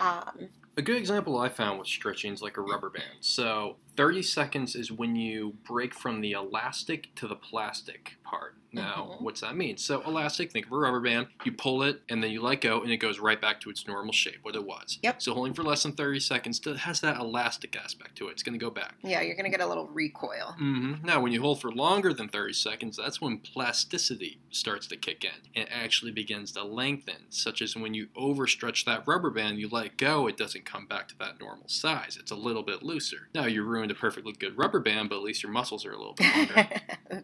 Um, 0.00 0.48
A 0.76 0.82
good 0.82 0.96
example 0.96 1.38
I 1.38 1.48
found 1.48 1.78
with 1.78 1.88
stretching 1.88 2.32
is 2.32 2.42
like 2.42 2.56
a 2.56 2.62
rubber 2.62 2.90
band. 2.90 3.04
So 3.20 3.76
30 3.96 4.22
seconds 4.22 4.74
is 4.74 4.90
when 4.92 5.16
you 5.16 5.56
break 5.66 5.94
from 5.94 6.20
the 6.20 6.32
elastic 6.32 7.14
to 7.16 7.26
the 7.28 7.36
plastic 7.36 8.16
part. 8.24 8.56
Now, 8.72 9.16
Mhm. 9.18 9.22
what's 9.22 9.40
that 9.40 9.56
mean? 9.56 9.78
So 9.78 10.00
elastic, 10.02 10.52
think 10.52 10.66
of 10.66 10.72
a 10.72 10.76
rubber 10.76 11.00
band. 11.00 11.26
You 11.44 11.50
pull 11.50 11.82
it 11.82 12.02
and 12.08 12.22
then 12.22 12.30
you 12.30 12.40
let 12.40 12.60
go 12.60 12.80
and 12.82 12.92
it 12.92 12.98
goes 12.98 13.18
right 13.18 13.40
back 13.40 13.60
to 13.62 13.70
its 13.70 13.84
normal 13.88 14.12
shape, 14.12 14.38
what 14.42 14.54
it 14.54 14.62
was. 14.64 15.00
Yep. 15.02 15.20
So 15.20 15.34
holding 15.34 15.54
for 15.54 15.64
less 15.64 15.82
than 15.82 15.90
30 15.92 16.20
seconds 16.20 16.58
still 16.58 16.76
has 16.76 17.00
that 17.00 17.16
elastic 17.16 17.74
aspect 17.74 18.14
to 18.18 18.28
it. 18.28 18.32
It's 18.32 18.44
going 18.44 18.56
to 18.56 18.64
go 18.64 18.70
back. 18.70 18.94
yeah, 19.02 19.22
you're 19.22 19.34
going 19.34 19.50
to 19.50 19.50
get 19.50 19.60
a 19.60 19.66
little 19.66 19.88
recoil. 19.88 20.54
Mm-hmm. 20.60 21.04
Now, 21.04 21.20
when 21.20 21.32
you 21.32 21.40
hold 21.40 21.60
for 21.60 21.72
longer 21.72 22.12
than 22.12 22.28
30 22.28 22.52
seconds, 22.52 22.96
that's 22.96 23.20
when 23.20 23.38
plasticity 23.38 24.38
starts 24.50 24.86
to 24.86 24.96
kick 24.96 25.24
in 25.24 25.32
and 25.56 25.68
actually 25.72 26.12
begins 26.12 26.52
to 26.52 26.62
lengthen, 26.62 27.26
such 27.30 27.60
as 27.62 27.74
when 27.74 27.92
you 27.94 28.06
overstretch 28.16 28.84
that 28.84 29.02
rubber 29.06 29.30
band, 29.30 29.58
you 29.58 29.68
let 29.68 29.96
go, 29.96 30.28
it 30.28 30.36
doesn't 30.36 30.64
come 30.64 30.86
back 30.86 31.08
to 31.08 31.18
that 31.18 31.40
normal 31.40 31.66
size. 31.68 32.16
It's 32.20 32.30
a 32.30 32.36
little 32.36 32.62
bit 32.62 32.84
looser. 32.84 33.28
Now, 33.34 33.46
you 33.46 33.64
ruined 33.80 33.90
a 33.90 33.94
perfectly 33.94 34.34
good 34.34 34.56
rubber 34.58 34.78
band, 34.78 35.08
but 35.08 35.16
at 35.16 35.22
least 35.22 35.42
your 35.42 35.50
muscles 35.50 35.86
are 35.86 35.92
a 35.92 35.96
little 35.96 36.12
bit 36.12 36.36
longer. 36.36 36.68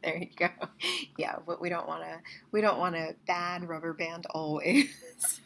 there 0.03 0.17
you 0.17 0.29
go. 0.35 0.49
Yeah, 1.19 1.37
but 1.47 1.61
we 1.61 1.69
don't 1.69 1.87
want 1.87 2.03
to 2.03 2.19
we 2.51 2.63
don't 2.63 2.79
want 2.79 2.97
a 2.97 3.15
bad 3.27 3.69
rubber 3.69 3.93
band 3.93 4.27
always. 4.31 4.91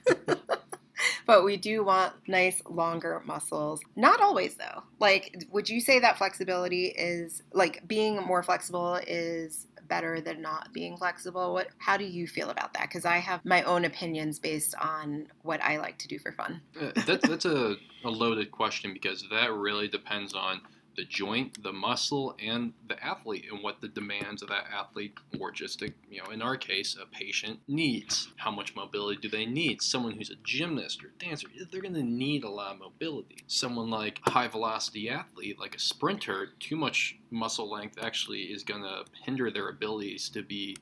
but 1.26 1.44
we 1.44 1.56
do 1.56 1.84
want 1.84 2.12
nice 2.28 2.62
longer 2.68 3.20
muscles. 3.26 3.80
Not 3.96 4.20
always 4.20 4.54
though. 4.54 4.84
Like 5.00 5.44
would 5.50 5.68
you 5.68 5.80
say 5.80 5.98
that 5.98 6.16
flexibility 6.16 6.86
is 6.86 7.42
like 7.52 7.86
being 7.88 8.16
more 8.22 8.44
flexible 8.44 9.00
is 9.06 9.66
better 9.88 10.20
than 10.20 10.40
not 10.40 10.72
being 10.72 10.96
flexible. 10.96 11.52
What 11.52 11.70
how 11.78 11.96
do 11.96 12.04
you 12.04 12.28
feel 12.28 12.50
about 12.50 12.72
that? 12.74 12.88
Cuz 12.88 13.04
I 13.04 13.16
have 13.16 13.44
my 13.44 13.64
own 13.64 13.84
opinions 13.84 14.38
based 14.38 14.76
on 14.76 15.26
what 15.42 15.60
I 15.60 15.78
like 15.78 15.98
to 15.98 16.08
do 16.08 16.20
for 16.20 16.30
fun. 16.30 16.60
Uh, 16.80 16.92
that, 17.06 17.22
that's 17.22 17.46
a, 17.46 17.74
a 18.04 18.10
loaded 18.10 18.52
question 18.52 18.92
because 18.92 19.26
that 19.30 19.52
really 19.52 19.88
depends 19.88 20.34
on 20.34 20.60
the 21.00 21.06
joint, 21.06 21.62
the 21.62 21.72
muscle, 21.72 22.36
and 22.44 22.74
the 22.86 23.02
athlete, 23.02 23.46
and 23.50 23.62
what 23.62 23.80
the 23.80 23.88
demands 23.88 24.42
of 24.42 24.50
that 24.50 24.66
athlete, 24.70 25.16
or 25.38 25.50
just 25.50 25.80
a, 25.80 25.90
you 26.10 26.22
know, 26.22 26.30
in 26.30 26.42
our 26.42 26.58
case, 26.58 26.94
a 27.00 27.06
patient 27.06 27.58
needs. 27.66 28.28
How 28.36 28.50
much 28.50 28.76
mobility 28.76 29.18
do 29.18 29.30
they 29.30 29.46
need? 29.46 29.80
Someone 29.80 30.12
who's 30.12 30.28
a 30.28 30.34
gymnast 30.44 31.02
or 31.02 31.10
dancer, 31.18 31.48
they're 31.70 31.80
going 31.80 31.94
to 31.94 32.02
need 32.02 32.44
a 32.44 32.50
lot 32.50 32.74
of 32.74 32.80
mobility. 32.80 33.38
Someone 33.46 33.88
like 33.88 34.20
a 34.26 34.30
high 34.30 34.48
velocity 34.48 35.08
athlete, 35.08 35.58
like 35.58 35.74
a 35.74 35.78
sprinter, 35.78 36.50
too 36.60 36.76
much 36.76 37.16
muscle 37.30 37.70
length 37.70 37.96
actually 38.02 38.42
is 38.42 38.62
going 38.62 38.82
to 38.82 39.04
hinder 39.24 39.50
their 39.50 39.70
abilities 39.70 40.28
to 40.28 40.42
be 40.42 40.76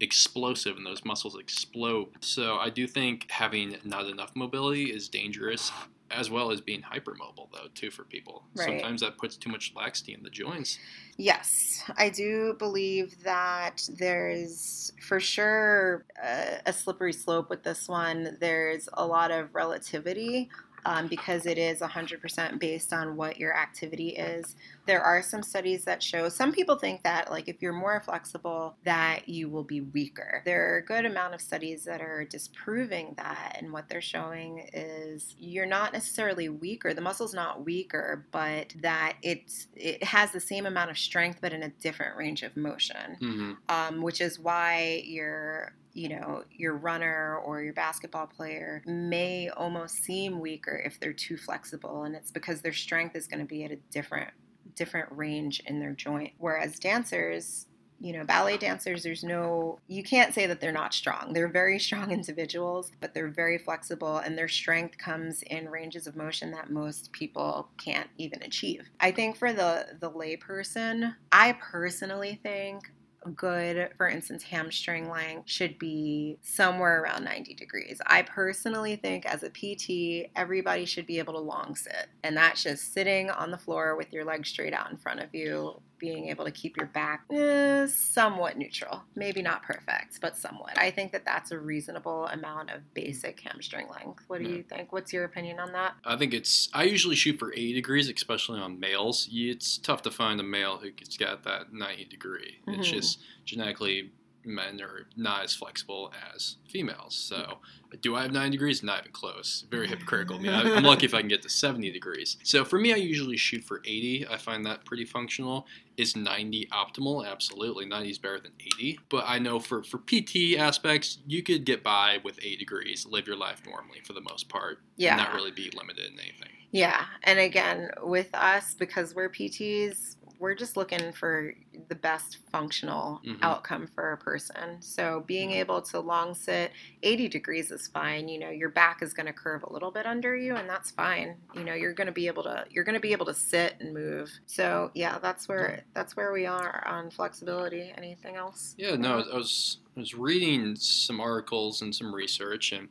explosive, 0.00 0.78
and 0.78 0.84
those 0.84 1.04
muscles 1.04 1.38
explode. 1.38 2.08
So 2.18 2.56
I 2.56 2.70
do 2.70 2.88
think 2.88 3.30
having 3.30 3.76
not 3.84 4.08
enough 4.08 4.34
mobility 4.34 4.86
is 4.86 5.08
dangerous 5.08 5.70
as 6.10 6.30
well 6.30 6.50
as 6.50 6.60
being 6.60 6.82
hypermobile 6.82 7.48
though 7.52 7.68
too 7.74 7.90
for 7.90 8.04
people 8.04 8.44
Right. 8.54 8.66
sometimes 8.66 9.00
that 9.02 9.18
puts 9.18 9.36
too 9.36 9.50
much 9.50 9.72
laxity 9.76 10.14
in 10.14 10.22
the 10.22 10.30
joints 10.30 10.78
Yes, 11.16 11.82
I 11.98 12.08
do 12.08 12.54
believe 12.58 13.22
that 13.24 13.86
there's 13.98 14.90
for 15.06 15.20
sure 15.20 16.06
a, 16.22 16.60
a 16.64 16.72
slippery 16.72 17.12
slope 17.12 17.50
with 17.50 17.62
this 17.62 17.88
one. 17.90 18.38
There's 18.40 18.88
a 18.94 19.06
lot 19.06 19.30
of 19.30 19.54
relativity 19.54 20.48
um, 20.84 21.06
because 21.06 21.46
it 21.46 21.58
is 21.58 21.80
100% 21.80 22.58
based 22.58 22.92
on 22.92 23.16
what 23.16 23.38
your 23.38 23.56
activity 23.56 24.10
is. 24.10 24.56
There 24.86 25.02
are 25.02 25.22
some 25.22 25.42
studies 25.42 25.84
that 25.84 26.02
show 26.02 26.28
some 26.28 26.52
people 26.52 26.76
think 26.76 27.02
that 27.02 27.30
like 27.30 27.48
if 27.48 27.62
you're 27.62 27.72
more 27.72 28.00
flexible 28.00 28.76
that 28.84 29.28
you 29.28 29.48
will 29.48 29.64
be 29.64 29.80
weaker. 29.80 30.42
There 30.44 30.74
are 30.74 30.78
a 30.78 30.84
good 30.84 31.06
amount 31.06 31.34
of 31.34 31.40
studies 31.40 31.84
that 31.84 32.00
are 32.00 32.24
disproving 32.24 33.14
that 33.16 33.56
and 33.58 33.72
what 33.72 33.88
they're 33.88 34.00
showing 34.00 34.68
is 34.72 35.36
you're 35.38 35.66
not 35.66 35.92
necessarily 35.92 36.48
weaker. 36.48 36.94
The 36.94 37.00
muscle's 37.00 37.34
not 37.34 37.64
weaker, 37.64 38.26
but 38.30 38.74
that 38.80 39.16
it's 39.22 39.68
it 39.76 40.02
has 40.02 40.32
the 40.32 40.40
same 40.40 40.66
amount 40.66 40.90
of 40.90 40.98
strength 40.98 41.38
but 41.40 41.52
in 41.52 41.62
a 41.62 41.68
different 41.68 42.16
range 42.16 42.42
of 42.42 42.56
motion 42.56 43.16
mm-hmm. 43.20 43.52
um, 43.68 44.02
which 44.02 44.20
is 44.20 44.38
why 44.38 45.02
your 45.04 45.72
you 45.92 46.08
know 46.08 46.44
your 46.50 46.74
runner 46.76 47.38
or 47.44 47.62
your 47.62 47.72
basketball 47.72 48.26
player 48.26 48.82
may 48.86 49.48
almost 49.56 49.96
seem 50.04 50.40
weaker 50.40 50.80
if 50.84 51.00
they're 51.00 51.12
too 51.12 51.36
flexible 51.36 52.04
and 52.04 52.14
it's 52.14 52.30
because 52.30 52.60
their 52.60 52.72
strength 52.72 53.16
is 53.16 53.26
going 53.26 53.40
to 53.40 53.46
be 53.46 53.64
at 53.64 53.70
a 53.70 53.76
different 53.90 54.30
different 54.76 55.08
range 55.10 55.60
in 55.66 55.80
their 55.80 55.92
joint. 55.92 56.32
Whereas 56.38 56.78
dancers 56.78 57.66
you 58.02 58.14
know 58.14 58.24
ballet 58.24 58.56
dancers 58.56 59.02
there's 59.02 59.22
no 59.22 59.78
you 59.86 60.02
can't 60.02 60.32
say 60.32 60.46
that 60.46 60.60
they're 60.60 60.72
not 60.72 60.94
strong. 60.94 61.32
They're 61.32 61.48
very 61.48 61.78
strong 61.88 62.12
individuals 62.12 62.92
but 63.00 63.12
they're 63.12 63.28
very 63.28 63.58
flexible 63.58 64.18
and 64.18 64.38
their 64.38 64.48
strength 64.48 64.96
comes 64.96 65.42
in 65.42 65.68
ranges 65.68 66.06
of 66.06 66.16
motion 66.16 66.50
that 66.52 66.70
most 66.70 67.12
people 67.12 67.68
can't 67.82 68.08
even 68.16 68.42
achieve. 68.42 68.88
I 69.00 69.10
think 69.10 69.36
for 69.36 69.52
the 69.52 69.88
the 70.00 70.10
layperson 70.10 71.14
i 71.32 71.52
personally 71.60 72.40
think 72.42 72.90
good, 73.34 73.90
for 73.96 74.08
instance, 74.08 74.42
hamstring 74.42 75.10
length 75.10 75.48
should 75.48 75.78
be 75.78 76.38
somewhere 76.42 77.02
around 77.02 77.24
90 77.24 77.54
degrees. 77.54 78.00
I 78.06 78.22
personally 78.22 78.96
think 78.96 79.26
as 79.26 79.42
a 79.42 79.50
PT, 79.50 80.30
everybody 80.36 80.84
should 80.84 81.06
be 81.06 81.18
able 81.18 81.34
to 81.34 81.40
long 81.40 81.76
sit. 81.76 82.08
And 82.22 82.36
that's 82.36 82.62
just 82.62 82.92
sitting 82.92 83.30
on 83.30 83.50
the 83.50 83.58
floor 83.58 83.96
with 83.96 84.12
your 84.12 84.24
legs 84.24 84.48
straight 84.48 84.72
out 84.72 84.90
in 84.90 84.96
front 84.96 85.20
of 85.20 85.34
you, 85.34 85.80
being 86.00 86.28
able 86.28 86.44
to 86.46 86.50
keep 86.50 86.76
your 86.76 86.86
back 86.86 87.24
eh, 87.30 87.86
somewhat 87.86 88.56
neutral. 88.56 89.04
Maybe 89.14 89.42
not 89.42 89.62
perfect, 89.62 90.20
but 90.20 90.36
somewhat. 90.36 90.76
I 90.78 90.90
think 90.90 91.12
that 91.12 91.24
that's 91.24 91.52
a 91.52 91.58
reasonable 91.58 92.26
amount 92.26 92.70
of 92.70 92.92
basic 92.94 93.38
hamstring 93.40 93.86
length. 93.88 94.24
What 94.26 94.38
do 94.42 94.48
Yeah. 94.48 94.56
you 94.56 94.62
think? 94.64 94.92
What's 94.92 95.12
your 95.12 95.24
opinion 95.24 95.60
on 95.60 95.72
that? 95.72 95.94
i 96.04 96.16
think 96.16 96.32
it's 96.32 96.68
i 96.72 96.82
usually 96.84 97.14
shoot 97.14 97.38
for 97.38 97.52
80 97.52 97.74
degrees 97.74 98.08
especially 98.08 98.58
on 98.58 98.80
males 98.80 99.28
it's 99.30 99.76
tough 99.78 100.00
to 100.02 100.10
find 100.10 100.40
a 100.40 100.42
male 100.42 100.78
who's 100.78 101.16
got 101.18 101.42
that 101.44 101.72
90 101.72 102.04
degree 102.06 102.58
it's 102.66 102.88
Mhm. 102.88 102.90
just 102.90 103.20
genetically 103.44 104.10
men 104.44 104.80
are 104.80 105.06
not 105.16 105.44
as 105.44 105.54
flexible 105.54 106.12
as 106.34 106.56
females. 106.68 107.14
So 107.14 107.58
do 108.02 108.14
i 108.14 108.22
have 108.22 108.32
90 108.32 108.50
degrees? 108.50 108.82
Not 108.82 109.00
even 109.00 109.12
close. 109.12 109.64
Very 109.70 109.88
hypocritical 109.88 110.38
I- 110.48 110.74
i'm 110.76 110.84
lucky 110.84 111.06
if 111.06 111.14
i 111.14 111.20
can 111.20 111.28
get 111.28 111.42
to 111.42 111.48
70 111.50 111.90
degrees. 111.90 112.36
So 112.44 112.64
for 112.64 112.78
me 112.78 112.92
i 112.92 112.96
usually 112.96 113.36
shoot 113.36 113.64
for 113.64 113.80
80 113.84 114.26
i 114.28 114.36
find 114.36 114.64
that 114.66 114.84
pretty 114.84 115.04
functional. 115.04 115.66
Is 115.96 116.16
90 116.16 116.68
optimal? 116.72 117.26
Absolutely. 117.30 117.84
90 117.84 118.10
is 118.10 118.18
better 118.18 118.40
than 118.40 118.52
80 118.78 119.00
but 119.10 119.24
i 119.26 119.38
know 119.38 119.58
for 119.60 119.82
for 119.82 119.98
pt 119.98 120.56
aspects 120.58 121.18
you 121.26 121.42
could 121.42 121.64
get 121.64 121.82
by 121.82 122.18
with 122.24 122.38
8 122.42 122.58
degrees 122.58 123.06
live 123.10 123.26
your 123.26 123.36
life 123.36 123.60
normally 123.66 124.00
for 124.04 124.12
the 124.14 124.20
most 124.22 124.48
part 124.48 124.78
Yeah. 124.96 125.14
and 125.16 125.22
not 125.22 125.34
really 125.34 125.50
be 125.50 125.70
limited 125.76 126.06
in 126.12 126.18
anything. 126.18 126.48
Yeah, 126.72 127.04
and 127.24 127.40
again, 127.40 127.90
with 128.00 128.32
us, 128.32 128.74
because 128.78 129.12
we're 129.12 129.28
PTs, 129.28 130.14
we're 130.40 130.54
just 130.54 130.74
looking 130.76 131.12
for 131.12 131.52
the 131.88 131.94
best 131.94 132.38
functional 132.50 133.20
Mhm. 133.24 133.38
outcome 133.42 133.86
for 133.86 134.12
a 134.12 134.16
person. 134.16 134.80
So 134.80 135.20
being 135.26 135.50
Mhm. 135.50 135.56
able 135.56 135.82
to 135.82 136.00
long 136.00 136.34
sit 136.34 136.72
80 137.02 137.28
degrees 137.28 137.70
is 137.70 137.86
fine. 137.88 138.26
You 138.26 138.38
know, 138.38 138.48
your 138.48 138.70
back 138.70 139.02
is 139.02 139.12
going 139.12 139.26
to 139.26 139.34
curve 139.34 139.62
a 139.64 139.72
little 139.72 139.90
bit 139.90 140.06
under 140.06 140.34
you, 140.34 140.56
and 140.56 140.68
that's 140.68 140.90
fine. 140.92 141.36
You 141.54 141.62
know, 141.62 141.74
you're 141.74 141.92
going 141.92 142.06
to 142.06 142.12
be 142.12 142.26
able 142.26 142.42
to 142.44 142.64
you're 142.70 142.84
going 142.84 142.94
to 142.94 143.00
be 143.00 143.12
able 143.12 143.26
to 143.26 143.34
sit 143.34 143.76
and 143.80 143.92
move. 143.92 144.30
So 144.46 144.90
yeah, 144.94 145.18
that's 145.18 145.46
where 145.46 145.84
that's 145.94 146.16
where 146.16 146.32
we 146.32 146.46
are 146.46 146.86
on 146.86 147.10
flexibility. 147.10 147.92
Anything 147.96 148.36
else? 148.36 148.74
Yeah, 148.78 148.96
no, 148.96 149.20
I 149.20 149.36
was 149.36 149.78
I 149.96 150.00
was 150.00 150.14
reading 150.14 150.76
some 150.76 151.20
articles 151.20 151.82
and 151.82 151.94
some 151.94 152.14
research, 152.14 152.72
and 152.72 152.88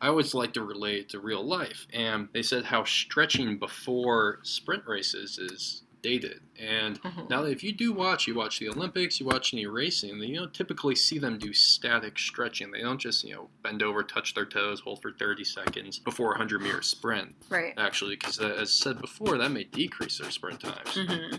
I 0.00 0.08
always 0.08 0.32
like 0.32 0.54
to 0.54 0.62
relate 0.62 1.10
to 1.10 1.20
real 1.20 1.44
life. 1.44 1.86
And 1.92 2.28
they 2.32 2.42
said 2.42 2.64
how 2.64 2.84
stretching 2.84 3.58
before 3.58 4.38
sprint 4.44 4.84
races 4.86 5.38
is 5.38 5.82
dated. 6.06 6.40
And 6.56 7.02
Mhm. 7.02 7.28
now, 7.28 7.42
if 7.44 7.64
you 7.64 7.72
do 7.72 7.92
watch, 7.92 8.26
you 8.28 8.34
watch 8.36 8.60
the 8.60 8.68
Olympics, 8.68 9.18
you 9.18 9.26
watch 9.26 9.52
any 9.52 9.66
racing, 9.66 10.22
you 10.22 10.36
don't 10.36 10.54
typically 10.54 10.94
see 10.94 11.18
them 11.18 11.36
do 11.38 11.52
static 11.52 12.16
stretching. 12.18 12.70
They 12.70 12.80
don't 12.80 13.00
just 13.00 13.24
you 13.24 13.34
know 13.34 13.50
bend 13.64 13.82
over, 13.82 14.02
touch 14.04 14.34
their 14.34 14.46
toes, 14.46 14.80
hold 14.80 15.02
for 15.02 15.10
30 15.12 15.42
seconds 15.44 15.98
before 15.98 16.28
a 16.28 16.34
100 16.34 16.62
meter 16.62 16.80
sprint. 16.82 17.34
Right. 17.50 17.74
Actually, 17.76 18.14
because 18.16 18.38
as 18.38 18.72
said 18.72 19.00
before, 19.00 19.36
that 19.38 19.50
may 19.50 19.64
decrease 19.64 20.18
their 20.18 20.30
sprint 20.30 20.60
times. 20.60 20.94
hmm 20.94 21.36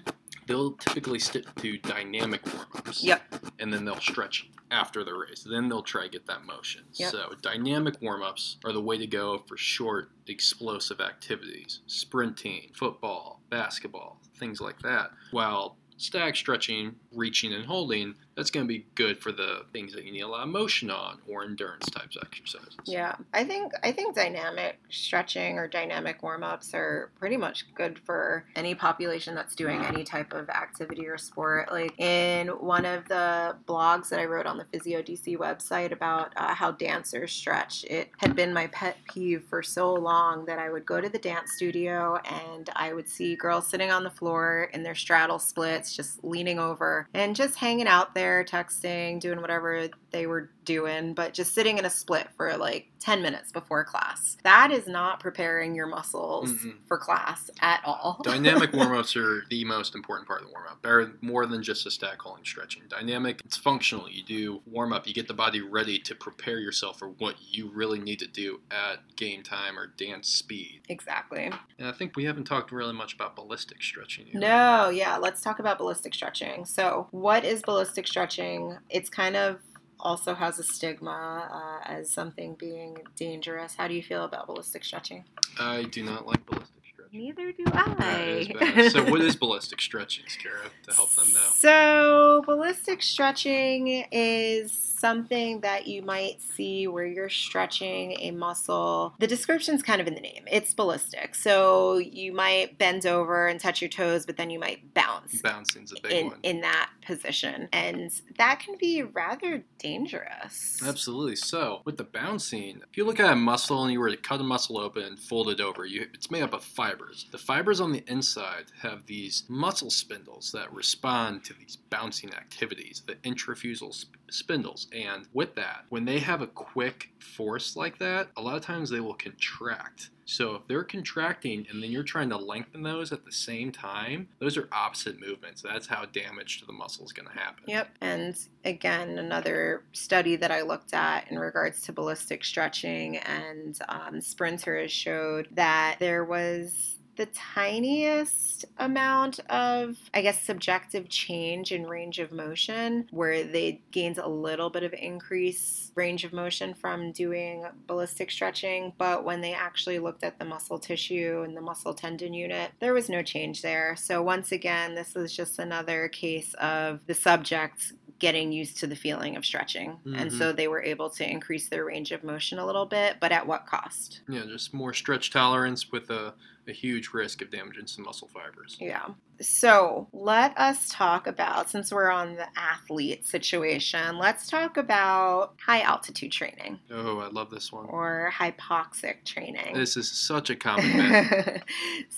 They'll 0.47 0.71
typically 0.71 1.19
stick 1.19 1.43
to 1.55 1.77
dynamic 1.77 2.45
warm-ups 2.45 3.03
Yep. 3.03 3.21
and 3.59 3.71
then 3.71 3.85
they'll 3.85 3.99
stretch 3.99 4.49
after 4.71 5.03
the 5.03 5.13
race. 5.13 5.43
Then 5.47 5.67
they'll 5.69 5.83
try 5.83 6.03
to 6.03 6.09
get 6.09 6.25
that 6.27 6.45
motion. 6.45 6.85
Yep. 6.93 7.11
So 7.11 7.33
dynamic 7.41 8.01
warm-ups 8.01 8.57
are 8.65 8.71
the 8.71 8.81
way 8.81 8.97
to 8.97 9.07
go 9.07 9.43
for 9.47 9.57
short, 9.57 10.11
explosive 10.27 11.01
activities. 11.01 11.81
Sprinting, 11.87 12.71
football, 12.73 13.41
basketball, 13.49 14.19
things 14.35 14.59
like 14.61 14.79
that. 14.79 15.11
While 15.31 15.77
static 15.97 16.35
stretching, 16.35 16.95
reaching 17.11 17.53
and 17.53 17.65
holding, 17.65 18.15
that's 18.37 18.51
going 18.51 18.65
to 18.65 18.67
be 18.67 18.85
good 18.93 19.19
for 19.19 19.31
the 19.31 19.65
things 19.73 19.93
that 19.93 20.05
you 20.05 20.11
need 20.11 20.21
a 20.21 20.27
lot 20.27 20.43
of 20.43 20.49
motion 20.49 20.91
on 20.91 21.17
or 21.27 21.43
endurance 21.43 21.89
types 21.89 22.15
of 22.15 22.23
exercises. 22.23 22.77
Yeah, 22.85 23.15
I 23.33 23.43
think 23.43 23.73
I 23.83 23.91
think 23.91 24.15
dynamic 24.15 24.79
stretching 24.89 25.57
or 25.57 25.67
dynamic 25.67 26.21
warm 26.21 26.43
ups 26.43 26.73
are 26.75 27.09
pretty 27.19 27.35
much 27.35 27.65
good 27.73 27.99
for 28.05 28.45
any 28.55 28.75
population 28.75 29.33
that's 29.33 29.55
doing 29.55 29.83
any 29.83 30.03
type 30.03 30.33
of 30.33 30.49
activity 30.49 31.07
or 31.07 31.17
sport. 31.17 31.71
Like 31.71 31.99
in 31.99 32.49
one 32.49 32.85
of 32.85 33.07
the 33.07 33.55
blogs 33.67 34.09
that 34.09 34.19
I 34.19 34.25
wrote 34.25 34.45
on 34.45 34.57
the 34.57 34.65
Physio 34.65 35.01
DC 35.01 35.35
website 35.35 35.91
about 35.91 36.31
uh, 36.37 36.53
how 36.53 36.71
dancers 36.71 37.31
stretch, 37.31 37.85
it 37.85 38.11
had 38.17 38.35
been 38.35 38.53
my 38.53 38.67
pet 38.67 38.97
peeve 39.11 39.45
for 39.49 39.63
so 39.63 39.93
long 39.95 40.45
that 40.45 40.59
I 40.59 40.69
would 40.69 40.85
go 40.85 41.01
to 41.01 41.09
the 41.09 41.17
dance 41.17 41.53
studio 41.53 42.19
and 42.23 42.69
I 42.75 42.93
would 42.93 43.09
see 43.09 43.35
girls 43.35 43.67
sitting 43.67 43.89
on 43.89 44.03
the 44.03 44.11
floor 44.11 44.69
in 44.73 44.83
their 44.83 44.95
straddle 44.95 45.39
splits, 45.39 45.95
just 45.95 46.23
leaning 46.23 46.59
over 46.59 47.07
and 47.15 47.35
just 47.35 47.55
hanging 47.55 47.87
out 47.87 48.13
there, 48.13 48.26
texting, 48.43 49.19
doing 49.19 49.41
whatever 49.41 49.89
they 50.11 50.27
were 50.27 50.49
doing, 50.67 51.13
but 51.13 51.33
just 51.33 51.55
sitting 51.55 51.79
in 51.79 51.85
a 51.85 51.89
split 51.89 52.27
for 52.35 52.55
like 52.57 52.91
10 52.99 53.21
minutes 53.21 53.51
before 53.51 53.83
class. 53.85 54.37
That 54.43 54.69
is 54.71 54.85
not 54.85 55.19
preparing 55.19 55.73
your 55.73 55.87
muscles 55.87 56.51
Mm-mm. 56.51 56.75
for 56.87 56.97
class 56.97 57.49
at 57.61 57.81
all. 57.85 58.19
Dynamic 58.23 58.73
warm-ups 58.73 59.15
are 59.15 59.43
the 59.49 59.63
most 59.63 59.95
important 59.95 60.27
part 60.27 60.41
of 60.41 60.47
the 60.47 60.53
warm-up. 60.53 60.79
They're 60.83 61.13
more 61.21 61.45
than 61.45 61.63
just 61.63 61.85
a 61.87 61.91
static 61.91 62.21
holding 62.21 62.43
stretching. 62.43 62.83
Dynamic, 62.89 63.41
it's 63.45 63.57
functional. 63.57 64.09
You 64.09 64.23
do 64.23 64.61
warm-up, 64.67 65.07
you 65.07 65.13
get 65.13 65.27
the 65.27 65.33
body 65.33 65.61
ready 65.61 65.97
to 65.99 66.13
prepare 66.13 66.59
yourself 66.59 66.99
for 66.99 67.07
what 67.07 67.35
you 67.49 67.71
really 67.73 67.99
need 67.99 68.19
to 68.19 68.27
do 68.27 68.59
at 68.69 69.15
game 69.15 69.41
time 69.41 69.79
or 69.79 69.87
dance 69.87 70.27
speed. 70.27 70.81
exactly. 70.89 71.49
And 71.79 71.87
I 71.87 71.93
think 71.93 72.15
we 72.17 72.25
haven't 72.25 72.43
talked 72.43 72.71
really 72.73 72.93
much 72.93 73.13
about 73.13 73.35
ballistic 73.35 73.81
stretching 73.81 74.27
yet. 74.27 74.35
No, 74.35 74.89
yeah, 74.89 75.15
let's 75.17 75.41
talk 75.41 75.59
about 75.59 75.77
ballistic 75.77 76.13
stretching. 76.13 76.65
So, 76.65 77.07
what 77.11 77.45
is 77.45 77.61
ballistic 77.61 78.05
stretching? 78.07 78.77
It's 78.89 79.09
kind 79.09 79.37
of 79.37 79.59
also 79.99 80.33
has 80.35 80.59
a 80.59 80.63
stigma 80.63 81.49
uh, 81.51 81.87
as 81.89 82.09
something 82.11 82.55
being 82.55 82.97
dangerous. 83.15 83.75
How 83.75 83.87
do 83.87 83.93
you 83.93 84.03
feel 84.03 84.23
about 84.23 84.47
ballistic 84.47 84.83
stretching? 84.83 85.25
I 85.59 85.83
do 85.83 86.03
not 86.03 86.27
like 86.27 86.45
ballistic 86.45 86.81
stretching. 86.91 87.19
Neither 87.19 87.51
do 87.51 87.63
I. 87.67 88.89
so, 88.91 89.03
what 89.09 89.21
is 89.21 89.35
ballistic 89.35 89.81
stretching, 89.81 90.25
Kara, 90.41 90.69
to 90.87 90.93
help 90.93 91.11
them 91.11 91.31
know? 91.33 91.39
So, 91.55 92.43
ballistic 92.45 93.01
stretching 93.01 94.05
is 94.11 94.71
something 94.71 95.61
that 95.61 95.87
you 95.87 96.01
might 96.01 96.41
see 96.41 96.87
where 96.87 97.05
you're 97.05 97.29
stretching 97.29 98.17
a 98.19 98.31
muscle. 98.31 99.13
The 99.19 99.27
description's 99.27 99.81
kind 99.83 100.01
of 100.01 100.07
in 100.07 100.15
the 100.15 100.21
name. 100.21 100.43
It's 100.51 100.73
ballistic. 100.73 101.35
So, 101.35 101.97
you 101.97 102.33
might 102.33 102.77
bend 102.77 103.05
over 103.05 103.47
and 103.47 103.59
touch 103.59 103.81
your 103.81 103.89
toes, 103.89 104.25
but 104.25 104.37
then 104.37 104.49
you 104.49 104.59
might 104.59 104.93
bounce 104.93 105.41
Bouncing's 105.41 105.93
a 105.93 106.01
big 106.01 106.11
in, 106.11 106.27
one. 106.27 106.39
in 106.43 106.61
that 106.61 106.89
position. 107.07 107.69
And 107.71 108.11
that 108.37 108.59
can 108.59 108.75
be 108.77 109.01
rather 109.01 109.63
dangerous. 109.79 110.81
Absolutely. 110.85 111.37
So, 111.37 111.81
with 111.85 111.97
the 111.97 112.03
bouncing, 112.03 112.81
if 112.89 112.97
you 112.97 113.05
look 113.05 113.19
at 113.19 113.31
a 113.31 113.35
muscle 113.35 113.81
and 113.83 113.91
you 113.91 113.99
were 113.99 114.09
to 114.09 114.17
cut 114.17 114.41
a 114.41 114.43
muscle 114.43 114.77
open 114.77 115.03
and 115.03 115.19
fold 115.19 115.49
it 115.49 115.61
over, 115.61 115.85
you, 115.85 116.05
it's 116.13 116.29
made 116.29 116.43
up 116.43 116.53
of 116.53 116.63
fibers. 116.63 117.27
The 117.31 117.37
fibers 117.37 117.79
on 117.79 117.93
the 117.93 118.03
inside 118.07 118.65
have 118.81 119.05
these 119.05 119.43
muscle 119.47 119.89
spindles 119.89 120.51
that 120.51 120.71
respond 120.73 121.45
to 121.45 121.53
these 121.53 121.77
bouncing 121.89 122.33
activities, 122.33 123.03
the 123.07 123.15
intrafusal 123.15 123.93
sp- 123.95 124.19
spindles. 124.29 124.87
And 124.93 125.27
with 125.33 125.55
that, 125.55 125.85
when 125.89 126.05
they 126.05 126.19
have 126.19 126.41
a 126.41 126.47
quick 126.47 127.11
force 127.19 127.75
like 127.77 127.97
that, 127.99 128.27
a 128.35 128.41
lot 128.41 128.57
of 128.57 128.61
times 128.61 128.89
they 128.89 128.99
will 128.99 129.13
contract. 129.13 130.09
So 130.27 130.55
if 130.55 130.67
they're 130.67 130.83
contracting 130.83 131.65
and 131.71 131.81
then 131.81 131.89
you're 131.89 132.03
trying 132.03 132.29
to 132.29 132.37
lengthen 132.37 132.83
those 132.83 133.11
at 133.13 133.25
the 133.25 133.31
same 133.31 133.71
time, 133.71 134.27
those 134.39 134.57
are 134.57 134.67
opposite 134.71 135.19
movements. 135.19 135.61
That's 135.61 135.87
how 135.87 136.05
damage 136.05 136.59
to 136.59 136.65
the 136.65 136.73
muscle 136.73 137.05
is 137.05 137.13
going 137.13 137.29
to 137.29 137.33
happen. 137.33 137.63
Yep. 137.65 137.89
And 138.01 138.37
again, 138.65 139.17
another 139.17 139.83
study 139.93 140.35
that 140.35 140.51
I 140.51 140.61
looked 140.61 140.93
at 140.93 141.31
in 141.31 141.39
regards 141.39 141.81
to 141.83 141.93
ballistic 141.93 142.43
stretching 142.43 143.17
and 143.17 143.79
um, 143.87 144.19
sprinters 144.19 144.91
showed 144.91 145.47
that 145.51 145.95
there 145.99 146.25
was 146.25 146.96
the 147.17 147.25
tiniest 147.27 148.65
amount 148.77 149.39
of, 149.49 149.97
I 150.13 150.21
guess, 150.21 150.41
subjective 150.41 151.09
change 151.09 151.71
in 151.71 151.85
range 151.85 152.19
of 152.19 152.31
motion 152.31 153.07
where 153.11 153.43
they 153.43 153.81
gained 153.91 154.19
a 154.19 154.27
little 154.27 154.69
bit 154.69 154.83
of 154.83 154.93
increase 154.93 155.91
range 155.95 156.23
of 156.23 156.31
motion 156.31 156.73
from 156.75 157.11
doing 157.11 157.65
ballistic 157.87 158.31
stretching. 158.31 158.93
But 158.97 159.25
when 159.25 159.41
they 159.41 159.53
actually 159.53 159.99
looked 159.99 160.23
at 160.23 160.39
the 160.39 160.45
muscle 160.45 160.79
tissue 160.79 161.43
and 161.45 161.57
the 161.57 161.61
muscle 161.61 161.93
tendon 161.93 162.33
unit, 162.33 162.71
there 162.79 162.93
was 162.93 163.09
no 163.09 163.23
change 163.23 163.61
there. 163.61 163.95
So, 163.97 164.21
once 164.21 164.51
again, 164.51 164.95
this 164.95 165.15
is 165.15 165.35
just 165.35 165.59
another 165.59 166.07
case 166.07 166.53
of 166.55 167.05
the 167.07 167.15
subject 167.15 167.93
getting 168.19 168.51
used 168.51 168.77
to 168.77 168.87
the 168.87 168.95
feeling 168.95 169.35
of 169.35 169.45
stretching. 169.45 169.99
And 170.05 170.31
Mhm. 170.31 170.37
so 170.37 170.51
they 170.51 170.67
were 170.67 170.81
able 170.81 171.09
to 171.11 171.29
increase 171.29 171.69
their 171.69 171.85
range 171.85 172.11
of 172.11 172.23
motion 172.23 172.57
a 172.59 172.65
little 172.65 172.85
bit, 172.85 173.17
but 173.19 173.31
at 173.31 173.45
what 173.45 173.65
cost? 173.65 174.21
Yeah, 174.27 174.43
just 174.45 174.73
more 174.73 174.93
stretch 174.93 175.29
tolerance 175.31 175.91
with 175.91 176.09
a, 176.09 176.33
a 176.67 176.71
huge 176.71 177.09
risk 177.09 177.41
of 177.41 177.49
damaging 177.51 177.87
some 177.87 178.05
muscle 178.05 178.27
fibers. 178.27 178.77
Yeah. 178.79 179.05
So 179.39 180.07
let 180.13 180.57
us 180.57 180.89
talk 180.89 181.27
about, 181.27 181.69
since 181.69 181.91
we're 181.91 182.09
on 182.09 182.35
the 182.35 182.47
athlete 182.55 183.25
situation, 183.25 184.17
let's 184.17 184.49
talk 184.49 184.77
about 184.77 185.53
high 185.63 185.81
altitude 185.81 186.31
training 186.31 186.79
Oh, 186.91 187.19
I 187.19 187.27
love 187.29 187.49
this 187.49 187.71
one. 187.71 187.85
or 187.87 188.31
hypoxic 188.33 189.23
training. 189.25 189.75
This 189.75 189.95
is 189.97 190.09
such 190.09 190.49
a 190.49 190.55
common 190.55 190.97
myth. 190.97 191.63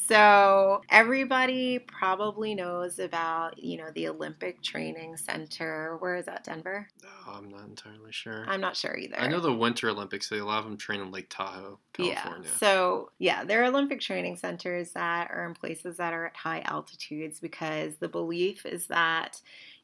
so 0.07 0.81
everybody 0.89 1.79
probably 1.79 2.55
knows 2.55 2.99
about, 2.99 3.61
you 3.61 3.77
know, 3.77 3.89
the 3.95 4.07
Olympic 4.07 4.61
Training 4.61 5.17
Center. 5.17 5.97
Where 5.99 6.15
is 6.15 6.25
that? 6.25 6.43
Denver? 6.43 6.87
Oh, 7.05 7.33
I'm 7.37 7.49
not 7.49 7.65
entirely 7.65 8.11
sure. 8.11 8.45
I'm 8.47 8.61
not 8.61 8.75
sure 8.77 8.95
either. 8.97 9.19
I 9.19 9.27
know 9.27 9.39
the 9.39 9.53
Winter 9.53 9.89
Olympics, 9.89 10.29
they 10.29 10.37
a 10.39 10.45
lot 10.45 10.59
of 10.59 10.65
them 10.65 10.77
train 10.77 11.01
in 11.01 11.11
Lake 11.11 11.27
Tahoe, 11.29 11.79
California. 11.93 12.49
Yeah. 12.49 12.57
So, 12.57 13.11
yeah, 13.19 13.43
there 13.43 13.61
are 13.61 13.65
Olympic 13.65 13.99
training 13.99 14.37
centers 14.37 14.91
that 14.93 15.29
are 15.31 15.45
in 15.45 15.53
places 15.53 15.97
that 15.97 16.13
are 16.13 16.27
at 16.27 16.35
high 16.37 16.61
altitudes 17.09 17.39
because 17.39 17.95
the 17.97 18.07
belief 18.07 18.65
is 18.65 18.87
that, 18.87 19.39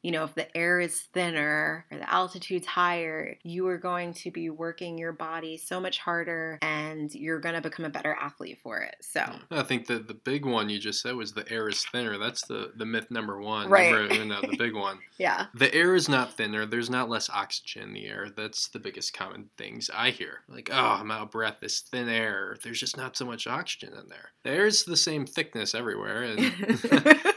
you 0.06 0.12
know, 0.12 0.22
if 0.22 0.36
the 0.36 0.56
air 0.56 0.78
is 0.78 1.00
thinner 1.12 1.84
or 1.90 1.98
the 1.98 2.08
altitude's 2.08 2.64
higher, 2.64 3.36
you 3.42 3.66
are 3.66 3.76
going 3.76 4.14
to 4.14 4.30
be 4.30 4.50
working 4.50 4.96
your 4.96 5.12
body 5.12 5.56
so 5.56 5.80
much 5.80 5.98
harder 5.98 6.60
and 6.62 7.12
you're 7.12 7.40
going 7.40 7.56
to 7.56 7.60
become 7.60 7.84
a 7.84 7.90
better 7.90 8.16
athlete 8.20 8.60
for 8.62 8.78
it. 8.78 8.94
So, 9.00 9.24
I 9.50 9.64
think 9.64 9.88
that 9.88 10.06
the 10.06 10.14
big 10.14 10.44
one 10.44 10.68
you 10.68 10.78
just 10.78 11.02
said 11.02 11.16
was 11.16 11.32
the 11.32 11.50
air 11.50 11.68
is 11.68 11.84
thinner. 11.86 12.18
That's 12.18 12.46
the, 12.46 12.70
the 12.76 12.86
myth 12.86 13.10
number 13.10 13.40
one. 13.40 13.68
Right. 13.68 13.90
Number, 13.90 14.14
you 14.14 14.26
know, 14.26 14.40
the 14.42 14.56
big 14.56 14.74
one. 14.76 15.00
yeah. 15.18 15.46
The 15.54 15.74
air 15.74 15.96
is 15.96 16.08
not 16.08 16.36
thinner. 16.36 16.66
There's 16.66 16.88
not 16.88 17.10
less 17.10 17.28
oxygen 17.28 17.82
in 17.82 17.92
the 17.92 18.06
air. 18.06 18.28
That's 18.36 18.68
the 18.68 18.78
biggest 18.78 19.12
common 19.12 19.50
things 19.58 19.90
I 19.92 20.10
hear. 20.10 20.42
Like, 20.48 20.70
oh, 20.72 20.98
I'm 21.00 21.10
out 21.10 21.22
of 21.22 21.30
breath. 21.32 21.56
This 21.60 21.80
thin 21.80 22.08
air. 22.08 22.56
There's 22.62 22.78
just 22.78 22.96
not 22.96 23.16
so 23.16 23.24
much 23.24 23.48
oxygen 23.48 23.92
in 24.00 24.08
there. 24.08 24.30
The 24.44 24.50
air's 24.50 24.84
the 24.84 24.96
same 24.96 25.26
thickness 25.26 25.74
everywhere, 25.74 26.22
and 26.22 26.38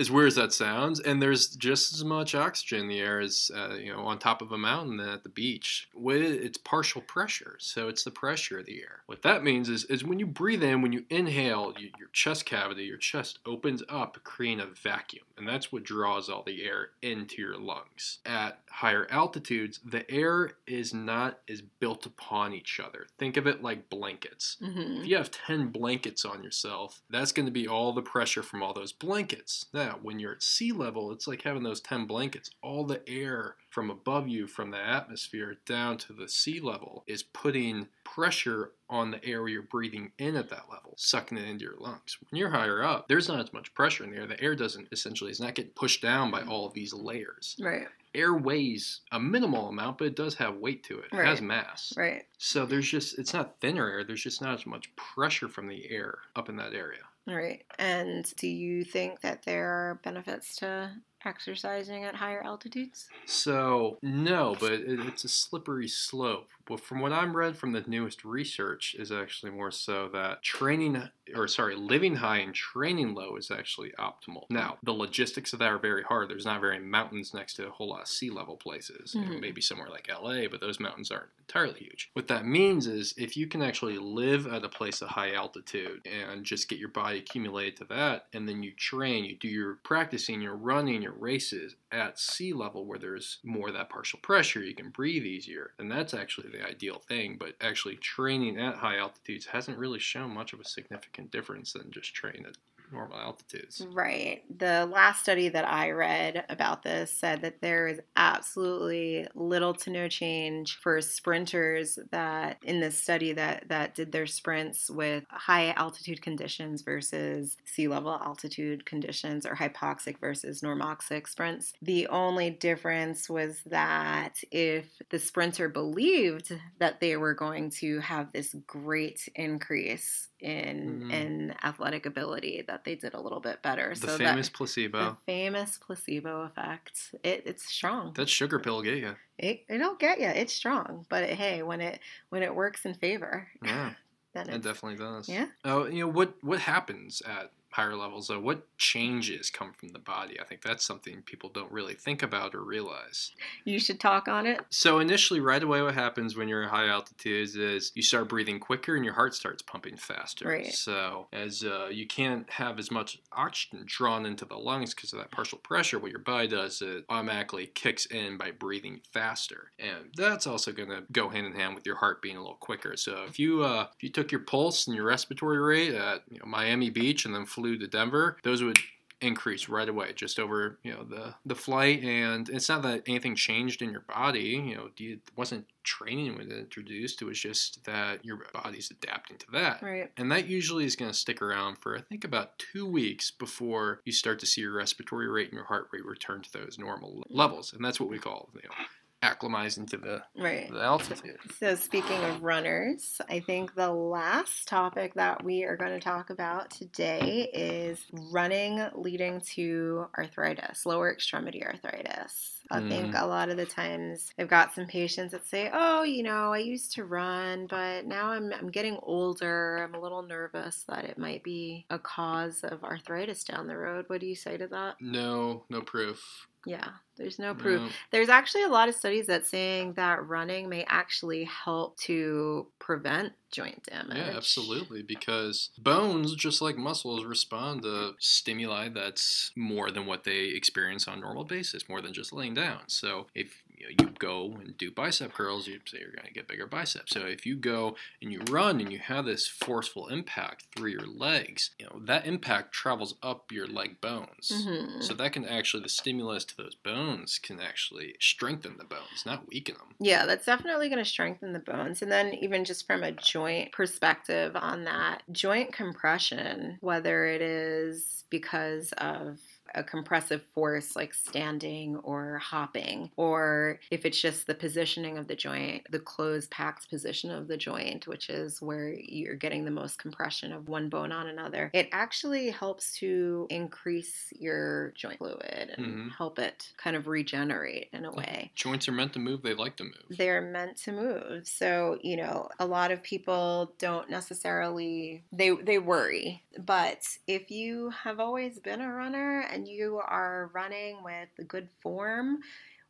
as 0.00 0.10
weird 0.10 0.28
as 0.28 0.34
that 0.36 0.52
sounds, 0.52 0.98
and 0.98 1.20
there's 1.20 1.48
just 1.48 1.92
as 1.92 2.02
much 2.02 2.34
oxygen 2.34 2.80
in 2.80 2.88
the 2.88 2.98
air 2.98 3.20
as 3.20 3.50
uh, 3.54 3.74
you 3.74 3.92
know 3.92 4.00
on 4.00 4.18
top 4.18 4.40
of 4.40 4.50
a 4.50 4.58
mountain 4.58 4.96
than 4.96 5.08
at 5.08 5.22
the 5.22 5.28
beach. 5.28 5.88
With 5.94 6.22
it's 6.22 6.58
partial 6.58 7.02
pressure, 7.02 7.56
so 7.58 7.88
it's 7.88 8.02
the 8.02 8.10
pressure 8.10 8.58
of 8.58 8.66
the 8.66 8.80
air. 8.80 9.02
What 9.06 9.22
that 9.22 9.44
means 9.44 9.68
is, 9.68 9.84
is 9.84 10.02
when 10.02 10.18
you 10.18 10.26
breathe 10.26 10.62
in, 10.62 10.80
when 10.80 10.92
you 10.92 11.04
inhale, 11.10 11.74
you, 11.78 11.90
your 11.98 12.08
chest 12.12 12.46
cavity, 12.46 12.84
your 12.84 12.96
chest 12.96 13.38
opens 13.44 13.82
up, 13.88 14.16
creating 14.24 14.60
a 14.60 14.66
vacuum, 14.66 15.24
and 15.40 15.48
that's 15.48 15.72
what 15.72 15.84
draws 15.84 16.28
all 16.28 16.42
the 16.42 16.62
air 16.64 16.90
into 17.00 17.40
your 17.40 17.56
lungs. 17.56 18.18
At 18.26 18.60
higher 18.68 19.06
altitudes, 19.10 19.80
the 19.82 20.08
air 20.10 20.52
is 20.66 20.92
not 20.92 21.38
as 21.48 21.62
built 21.62 22.04
upon 22.04 22.52
each 22.52 22.78
other. 22.78 23.06
Think 23.18 23.38
of 23.38 23.46
it 23.46 23.62
like 23.62 23.88
blankets. 23.88 24.58
hmm 24.62 24.98
If 25.00 25.06
you 25.06 25.16
have 25.16 25.30
10 25.30 25.68
blankets 25.68 26.26
on 26.26 26.44
yourself, 26.44 27.00
that's 27.08 27.32
going 27.32 27.46
to 27.46 27.52
be 27.52 27.66
all 27.66 27.94
the 27.94 28.02
pressure 28.02 28.42
from 28.42 28.62
all 28.62 28.74
those 28.74 28.92
blankets. 28.92 29.64
Now, 29.72 29.98
when 30.02 30.18
you're 30.18 30.32
at 30.32 30.42
sea 30.42 30.72
level, 30.72 31.10
it's 31.10 31.26
like 31.26 31.40
having 31.42 31.62
those 31.62 31.80
10 31.80 32.04
blankets. 32.04 32.50
All 32.62 32.84
the 32.84 33.00
air 33.08 33.56
from 33.70 33.88
above 33.88 34.28
you, 34.28 34.46
from 34.46 34.70
the 34.70 34.78
atmosphere 34.78 35.56
down 35.64 35.96
to 35.96 36.12
the 36.12 36.28
sea 36.28 36.60
level, 36.60 37.04
is 37.06 37.22
putting 37.22 37.86
pressure 38.04 38.72
on 38.88 39.12
the 39.12 39.24
air 39.24 39.46
you're 39.46 39.62
breathing 39.62 40.10
in 40.18 40.34
at 40.34 40.50
that 40.50 40.68
level, 40.68 40.94
sucking 40.96 41.38
it 41.38 41.48
into 41.48 41.64
your 41.64 41.76
lungs. 41.78 42.18
When 42.28 42.38
you're 42.38 42.50
higher 42.50 42.82
up, 42.82 43.06
there's 43.08 43.28
not 43.28 43.38
as 43.38 43.52
much 43.52 43.72
pressure 43.72 44.02
in 44.02 44.10
the 44.10 44.16
air. 44.16 44.26
The 44.26 44.42
air 44.42 44.56
doesn't 44.56 44.88
essentially, 44.90 45.30
is 45.30 45.40
not 45.40 45.54
getting 45.54 45.70
pushed 45.70 46.02
down 46.02 46.32
by 46.32 46.42
all 46.42 46.66
of 46.66 46.74
these 46.74 46.92
layers. 46.92 47.56
Right. 47.60 47.86
Air 48.12 48.34
weighs 48.34 49.02
a 49.12 49.20
minimal 49.20 49.68
amount, 49.68 49.98
but 49.98 50.08
it 50.08 50.16
does 50.16 50.34
have 50.34 50.56
weight 50.56 50.82
to 50.84 50.98
it. 50.98 51.12
It 51.12 51.24
has 51.24 51.40
mass. 51.40 51.94
Right. 51.96 52.24
So 52.38 52.66
there's 52.66 52.90
just 52.90 53.16
it's 53.20 53.32
not 53.32 53.60
thinner 53.60 53.88
air. 53.88 54.02
There's 54.02 54.22
just 54.22 54.42
not 54.42 54.54
as 54.54 54.66
much 54.66 54.94
pressure 54.96 55.48
from 55.48 55.68
the 55.68 55.88
air 55.88 56.18
up 56.34 56.48
in 56.48 56.56
that 56.56 56.74
area. 56.74 57.02
Right. 57.28 57.64
And 57.78 58.30
do 58.36 58.48
you 58.48 58.82
think 58.82 59.20
that 59.20 59.44
there 59.44 59.68
are 59.68 60.00
benefits 60.02 60.56
to 60.56 60.90
exercising 61.24 62.04
at 62.04 62.16
higher 62.16 62.42
altitudes? 62.42 63.08
So 63.26 63.98
no, 64.02 64.56
but 64.58 64.72
it, 64.72 65.00
it's 65.06 65.24
a 65.24 65.28
slippery 65.28 65.88
slope. 65.88 66.48
Well, 66.70 66.76
from 66.78 67.00
what 67.00 67.12
I'm 67.12 67.36
read 67.36 67.56
from 67.56 67.72
the 67.72 67.80
newest 67.88 68.24
research, 68.24 68.94
is 68.96 69.10
actually 69.10 69.50
more 69.50 69.72
so 69.72 70.08
that 70.10 70.44
training, 70.44 71.02
or 71.34 71.48
sorry, 71.48 71.74
living 71.74 72.14
high 72.14 72.38
and 72.38 72.54
training 72.54 73.12
low 73.12 73.34
is 73.34 73.50
actually 73.50 73.90
optimal. 73.98 74.44
Now, 74.50 74.78
the 74.84 74.92
logistics 74.92 75.52
of 75.52 75.58
that 75.58 75.72
are 75.72 75.80
very 75.80 76.04
hard. 76.04 76.30
There's 76.30 76.44
not 76.44 76.60
very 76.60 76.78
mountains 76.78 77.34
next 77.34 77.54
to 77.54 77.66
a 77.66 77.72
whole 77.72 77.88
lot 77.88 78.02
of 78.02 78.06
sea 78.08 78.30
level 78.30 78.56
places. 78.56 79.16
You 79.16 79.22
know, 79.22 79.32
Mhm. 79.32 79.40
maybe 79.40 79.60
somewhere 79.60 79.88
like 79.88 80.08
LA, 80.08 80.46
but 80.46 80.60
those 80.60 80.78
mountains 80.78 81.10
aren't 81.10 81.30
entirely 81.40 81.80
huge. 81.80 82.10
What 82.12 82.28
that 82.28 82.46
means 82.46 82.86
is 82.86 83.14
if 83.16 83.36
you 83.36 83.48
can 83.48 83.62
actually 83.62 83.98
live 83.98 84.46
at 84.46 84.64
a 84.64 84.68
place 84.68 85.02
of 85.02 85.08
high 85.08 85.32
altitude 85.34 86.06
and 86.06 86.44
just 86.44 86.68
get 86.68 86.78
your 86.78 86.88
body 86.90 87.18
accumulated 87.18 87.76
to 87.78 87.84
that, 87.86 88.28
and 88.32 88.48
then 88.48 88.62
you 88.62 88.72
train, 88.74 89.24
you 89.24 89.36
do 89.36 89.48
your 89.48 89.74
practicing, 89.82 90.40
your 90.40 90.54
running, 90.56 91.02
your 91.02 91.14
races 91.14 91.74
at 91.90 92.16
sea 92.20 92.52
level 92.52 92.86
where 92.86 93.00
there's 93.00 93.40
more 93.42 93.66
of 93.68 93.74
that 93.74 93.88
partial 93.90 94.20
pressure, 94.20 94.62
you 94.62 94.74
can 94.76 94.90
breathe 94.90 95.24
easier, 95.24 95.74
then 95.76 95.88
that's 95.88 96.14
actually 96.14 96.48
the 96.48 96.59
ideal 96.62 96.98
thing. 96.98 97.36
But 97.38 97.54
actually, 97.60 97.96
training 97.96 98.58
at 98.58 98.76
high 98.76 98.98
altitudes 98.98 99.46
hasn't 99.46 99.78
really 99.78 99.98
shown 99.98 100.30
much 100.30 100.52
of 100.52 100.60
a 100.60 100.64
significant 100.64 101.30
difference 101.30 101.72
than 101.72 101.90
just 101.90 102.14
training 102.14 102.46
at 102.46 102.56
normal 102.92 103.18
altitudes. 103.18 103.86
Right. 103.92 104.42
The 104.58 104.84
last 104.86 105.22
study 105.22 105.48
that 105.48 105.66
I 105.66 105.90
read 105.92 106.44
about 106.50 106.82
this 106.82 107.10
said 107.10 107.40
that 107.42 107.62
there 107.62 107.88
is 107.88 108.00
absolutely 108.16 109.26
little 109.34 109.72
to 109.74 109.90
no 109.90 110.06
change 110.08 110.76
for 110.82 111.00
sprinters 111.00 111.98
that 112.12 112.58
in 112.62 112.80
this 112.80 113.00
study 113.00 113.32
that 113.32 113.68
that 113.68 113.94
did 113.94 114.12
their 114.12 114.26
sprints 114.26 114.90
with 114.90 115.24
high 115.30 115.70
altitude 115.72 116.20
conditions 116.20 116.82
versus 116.82 117.56
sea 117.64 117.88
level 117.88 118.12
altitude 118.12 118.84
conditions 118.84 119.46
or 119.46 119.54
hypoxic 119.54 120.18
versus 120.20 120.60
normoxic 120.60 121.26
sprints. 121.26 121.72
The 121.80 122.06
only 122.08 122.50
difference 122.50 123.30
was 123.30 123.62
that 123.64 124.42
if 124.50 124.90
the 125.10 125.18
sprinter 125.18 125.68
believed 125.68 126.52
that 126.78 127.00
they 127.00 127.16
were 127.16 127.34
going 127.34 127.70
to 127.70 128.00
have 128.00 128.32
this 128.32 128.54
great 128.66 129.28
increase 129.34 130.28
in 130.40 131.00
Mhm. 131.00 131.10
in 131.12 131.54
athletic 131.62 132.06
ability 132.06 132.62
that 132.66 132.79
they 132.84 132.94
did 132.94 133.14
a 133.14 133.20
little 133.20 133.40
bit 133.40 133.62
better. 133.62 133.90
The 133.94 134.08
so 134.08 134.18
famous 134.18 134.48
that, 134.48 134.56
placebo. 134.56 134.98
the 134.98 135.16
famous 135.26 135.78
placebo 135.78 136.42
effect. 136.42 137.14
It, 137.22 137.42
it's 137.46 137.64
strong. 137.66 138.12
that 138.14 138.28
sugar 138.28 138.58
pill 138.58 138.82
get 138.82 138.98
you. 138.98 139.14
It 139.38 139.64
it'll 139.68 139.94
get 139.96 140.20
you. 140.20 140.26
It's 140.28 140.52
strong, 140.52 141.06
but 141.08 141.24
hey, 141.30 141.62
when 141.62 141.80
it 141.80 142.00
when 142.30 142.42
it 142.42 142.54
works 142.54 142.84
in 142.84 142.94
favor, 142.94 143.48
Yeah. 143.64 143.92
then 144.34 144.48
It 144.50 144.62
definitely 144.62 144.96
does. 144.98 145.28
Yeah. 145.28 145.46
Oh, 145.64 145.86
you 145.86 146.00
know 146.00 146.08
what? 146.12 146.34
What 146.42 146.60
happens 146.60 147.20
at 147.22 147.50
higher 147.72 147.96
levels 147.96 148.28
though? 148.28 148.40
What 148.40 148.66
changes 148.78 149.50
come 149.50 149.72
from 149.72 149.90
the 149.90 149.98
body? 149.98 150.40
I 150.40 150.44
think 150.44 150.62
that's 150.62 150.84
something 150.84 151.22
people 151.22 151.50
don't 151.50 151.70
really 151.70 151.94
think 151.94 152.22
about 152.22 152.54
or 152.54 152.62
realize. 152.62 153.32
you 153.64 153.78
should 153.78 154.00
talk 154.00 154.28
on 154.28 154.46
it. 154.46 154.60
So 154.70 154.98
initially, 154.98 155.40
right 155.40 155.62
away, 155.62 155.82
what 155.82 155.94
happens 155.94 156.36
when 156.36 156.48
you're 156.48 156.64
at 156.64 156.70
high 156.70 156.88
altitudes 156.88 157.56
is 157.56 157.92
you 157.94 158.02
start 158.02 158.28
breathing 158.28 158.60
quicker 158.60 158.96
and 158.96 159.04
your 159.04 159.14
heart 159.14 159.34
starts 159.34 159.62
pumping 159.62 159.96
faster. 159.96 160.48
Right. 160.48 160.72
So 160.72 161.28
as 161.32 161.64
uh, 161.64 161.88
you 161.90 162.06
can't 162.06 162.48
have 162.50 162.78
as 162.78 162.90
much 162.90 163.18
oxygen 163.32 163.84
drawn 163.86 164.26
into 164.26 164.44
the 164.44 164.56
lungs 164.56 164.94
because 164.94 165.12
of 165.12 165.18
that 165.18 165.30
partial 165.30 165.58
pressure, 165.58 165.98
what 165.98 166.10
your 166.10 166.20
body 166.20 166.48
does 166.48 166.70
is 166.70 166.82
it 166.82 167.04
automatically 167.08 167.66
kicks 167.66 168.06
in 168.06 168.36
by 168.36 168.50
breathing 168.50 169.00
faster, 169.12 169.72
and 169.78 170.10
that's 170.14 170.46
also 170.46 170.72
going 170.72 170.88
to 170.88 171.02
go 171.12 171.28
hand 171.28 171.46
in 171.46 171.52
hand 171.52 171.74
with 171.74 171.86
your 171.86 171.96
heart 171.96 172.22
being 172.22 172.36
a 172.36 172.40
little 172.40 172.56
quicker. 172.56 172.96
So 172.96 173.24
if 173.28 173.38
you 173.38 173.62
uh, 173.62 173.86
if 173.94 174.02
you 174.02 174.10
took 174.10 174.30
your 174.30 174.40
pulse 174.40 174.86
and 174.86 174.96
your 174.96 175.06
respiratory 175.06 175.58
rate 175.58 175.94
at 175.94 176.22
you 176.30 176.38
know, 176.38 176.46
Miami 176.46 176.90
Beach 176.90 177.24
and 177.24 177.34
then 177.34 177.46
flew 177.46 177.59
to 177.62 177.86
Denver, 177.86 178.36
those 178.42 178.62
would 178.62 178.78
increase 179.20 179.68
right 179.68 179.88
away 179.88 180.12
just 180.14 180.38
over 180.38 180.78
you 180.82 180.92
know 180.92 181.04
the 181.04 181.34
the 181.44 181.54
flight. 181.54 182.02
And 182.02 182.48
it's 182.48 182.68
not 182.68 182.82
that 182.82 183.02
anything 183.06 183.36
changed 183.36 183.82
in 183.82 183.90
your 183.90 184.00
body 184.02 184.62
you 184.64 184.74
know 184.74 184.88
it 184.96 185.20
wasn't 185.36 185.66
training 185.82 186.38
it 186.40 186.50
introduced 186.50 187.20
it 187.20 187.24
was 187.24 187.40
just 187.40 187.84
that 187.84 188.24
your 188.24 188.38
body's 188.52 188.90
adapting 188.90 189.36
to 189.38 189.46
that. 189.52 189.82
Right. 189.82 190.10
and 190.16 190.30
that 190.32 190.46
usually 190.46 190.84
is 190.84 190.96
going 190.96 191.10
to 191.10 191.16
stick 191.16 191.42
around 191.42 191.76
for 191.76 191.96
i 191.96 192.00
think 192.00 192.24
about 192.24 192.58
two 192.58 192.86
weeks 192.86 193.30
before 193.30 194.00
you 194.04 194.12
start 194.12 194.38
to 194.40 194.46
see 194.46 194.62
your 194.62 194.72
respiratory 194.72 195.28
rate 195.28 195.48
and 195.48 195.54
your 195.54 195.64
heart 195.64 195.88
rate 195.92 196.04
return 196.04 196.42
to 196.42 196.52
those 196.52 196.78
normal 196.78 197.22
levels. 197.28 197.72
And 197.72 197.84
that's 197.84 198.00
what 198.00 198.08
we 198.08 198.18
call 198.18 198.48
you 198.54 198.62
know 198.68 198.74
acclimatizing 199.22 199.88
to 199.90 199.96
the, 199.96 200.22
Right. 200.36 200.70
the 200.70 200.80
altitude 200.80 201.38
So, 201.58 201.74
speaking 201.74 202.22
of 202.24 202.42
runners, 202.42 203.20
I 203.28 203.40
think 203.40 203.74
the 203.74 203.92
last 203.92 204.66
topic 204.66 205.14
that 205.14 205.44
we 205.44 205.64
are 205.64 205.76
going 205.76 205.92
to 205.92 206.00
talk 206.00 206.30
about 206.30 206.70
today 206.70 207.50
is 207.52 208.06
running 208.32 208.82
leading 208.94 209.40
to 209.40 210.06
arthritis, 210.16 210.86
lower 210.86 211.12
extremity 211.12 211.62
arthritis. 211.64 212.59
I 212.70 212.80
think 212.80 213.14
mm-hmm. 213.14 213.24
a 213.24 213.26
lot 213.26 213.48
of 213.48 213.56
the 213.56 213.66
times 213.66 214.32
I've 214.38 214.48
got 214.48 214.72
some 214.72 214.86
patients 214.86 215.32
that 215.32 215.46
say, 215.46 215.70
Oh, 215.72 216.02
you 216.02 216.22
know, 216.22 216.52
I 216.52 216.58
used 216.58 216.92
to 216.94 217.04
run, 217.04 217.66
but 217.66 218.06
now 218.06 218.30
I'm, 218.30 218.52
I'm 218.52 218.70
getting 218.70 218.98
older. 219.02 219.78
I'm 219.78 219.94
a 219.94 220.00
little 220.00 220.22
nervous 220.22 220.84
that 220.88 221.04
it 221.04 221.18
might 221.18 221.42
be 221.42 221.84
a 221.90 221.98
cause 221.98 222.62
of 222.62 222.84
arthritis 222.84 223.44
down 223.44 223.66
the 223.66 223.76
road. 223.76 224.04
What 224.08 224.20
do 224.20 224.26
you 224.26 224.36
say 224.36 224.56
to 224.56 224.66
that? 224.68 224.96
no 225.00 225.64
no 225.68 225.80
proof 225.80 226.46
Yeah, 226.66 226.88
there's 227.16 227.38
no 227.38 227.54
proof. 227.54 227.80
No. 227.80 227.88
There's 228.10 228.28
actually 228.28 228.64
a 228.64 228.68
lot 228.68 228.88
of 228.88 228.94
studies 228.94 229.26
that 229.26 229.46
saying 229.46 229.94
that 229.94 230.26
running 230.26 230.68
may 230.68 230.84
actually 230.88 231.44
help 231.44 231.96
to 232.00 232.66
prevent 232.78 233.32
joint 233.50 233.84
damage. 233.84 234.16
Yeah, 234.16 234.36
absolutely. 234.36 235.02
Because 235.02 235.70
bones, 235.78 236.34
just 236.34 236.62
like 236.62 236.76
muscles, 236.76 237.24
respond 237.24 237.82
to 237.82 238.14
stimuli 238.18 238.88
that's 238.88 239.50
more 239.56 239.90
than 239.90 240.06
what 240.06 240.24
they 240.24 240.44
experience 240.46 241.06
on 241.08 241.18
a 241.18 241.20
normal 241.20 241.44
basis, 241.44 241.88
more 241.88 242.00
than 242.00 242.12
just 242.12 242.32
laying 242.32 242.54
down. 242.54 242.80
So 242.86 243.26
if 243.34 243.62
you, 243.80 243.86
know, 243.86 244.04
you 244.04 244.14
go 244.18 244.56
and 244.60 244.76
do 244.76 244.90
bicep 244.90 245.32
curls, 245.32 245.66
you 245.66 245.80
say 245.86 245.98
you're 246.00 246.10
going 246.10 246.26
to 246.26 246.32
get 246.32 246.48
bigger 246.48 246.66
biceps. 246.66 247.12
So 247.12 247.20
if 247.20 247.46
you 247.46 247.56
go 247.56 247.96
and 248.20 248.32
you 248.32 248.40
run 248.50 248.80
and 248.80 248.92
you 248.92 248.98
have 248.98 249.24
this 249.24 249.46
forceful 249.46 250.08
impact 250.08 250.66
through 250.74 250.90
your 250.90 251.06
legs, 251.06 251.70
you 251.78 251.86
know 251.86 252.00
that 252.04 252.26
impact 252.26 252.72
travels 252.72 253.14
up 253.22 253.50
your 253.50 253.66
leg 253.66 254.00
bones. 254.00 254.52
Mhm. 254.52 255.02
So 255.02 255.14
that 255.14 255.32
can 255.32 255.44
actually, 255.44 255.82
the 255.82 255.88
stimulus 255.88 256.44
to 256.46 256.56
those 256.56 256.74
bones 256.74 257.38
can 257.38 257.60
actually 257.60 258.16
strengthen 258.20 258.76
the 258.76 258.84
bones, 258.84 259.24
not 259.24 259.48
weaken 259.48 259.76
them. 259.76 259.94
Yeah, 259.98 260.26
that's 260.26 260.46
definitely 260.46 260.88
going 260.88 261.02
to 261.02 261.10
strengthen 261.10 261.52
the 261.52 261.58
bones. 261.58 262.02
And 262.02 262.10
then, 262.10 262.34
even 262.34 262.64
just 262.64 262.86
from 262.86 263.02
a 263.02 263.12
joint 263.12 263.72
perspective 263.72 264.56
on 264.56 264.84
that, 264.84 265.22
joint 265.32 265.72
compression, 265.72 266.78
whether 266.80 267.24
it 267.26 267.42
is 267.42 268.24
because 268.30 268.92
of 268.98 269.38
a 269.74 269.84
compressive 269.84 270.42
force 270.42 270.96
like 270.96 271.14
standing 271.14 271.96
or 271.98 272.38
hopping, 272.38 273.10
or 273.16 273.80
if 273.90 274.04
it's 274.04 274.20
just 274.20 274.46
the 274.46 274.54
positioning 274.54 275.18
of 275.18 275.28
the 275.28 275.36
joint, 275.36 275.86
the 275.90 276.00
closed 276.00 276.50
packed 276.50 276.88
position 276.90 277.30
of 277.30 277.48
the 277.48 277.56
joint, 277.56 278.06
which 278.06 278.28
is 278.30 278.60
where 278.62 278.92
you're 278.92 279.36
getting 279.36 279.64
the 279.64 279.70
most 279.70 279.98
compression 279.98 280.52
of 280.52 280.68
one 280.68 280.88
bone 280.88 281.12
on 281.12 281.26
another, 281.28 281.70
it 281.74 281.88
actually 281.92 282.50
helps 282.50 282.96
to 282.98 283.46
increase 283.50 284.32
your 284.36 284.92
joint 284.92 285.18
fluid 285.18 285.74
and 285.76 286.00
Mhm. 286.00 286.10
help 286.16 286.38
it 286.38 286.72
kind 286.76 286.96
of 286.96 287.06
regenerate 287.06 287.88
in 287.92 288.04
a 288.04 288.12
way 288.12 288.52
Joints 288.54 288.88
are 288.88 288.92
meant 288.92 289.12
to 289.14 289.18
move, 289.18 289.42
they 289.42 289.54
like 289.54 289.76
to 289.76 289.84
move. 289.84 290.18
they're 290.18 290.42
meant 290.42 290.76
to 290.76 290.92
move 290.92 291.46
so 291.46 291.98
you 292.02 292.16
know 292.16 292.48
a 292.58 292.66
lot 292.66 292.90
of 292.90 293.02
people 293.02 293.74
don't 293.78 294.10
necessarily 294.10 295.24
they 295.32 295.50
they 295.50 295.78
worry 295.78 296.42
but 296.58 297.06
if 297.26 297.50
you 297.50 297.90
have 297.90 298.18
always 298.18 298.58
been 298.58 298.80
a 298.80 298.92
runner 298.92 299.40
and 299.42 299.59
you 299.66 300.00
are 300.06 300.50
running 300.52 301.02
with 301.02 301.28
a 301.38 301.44
good 301.44 301.68
form 301.80 302.40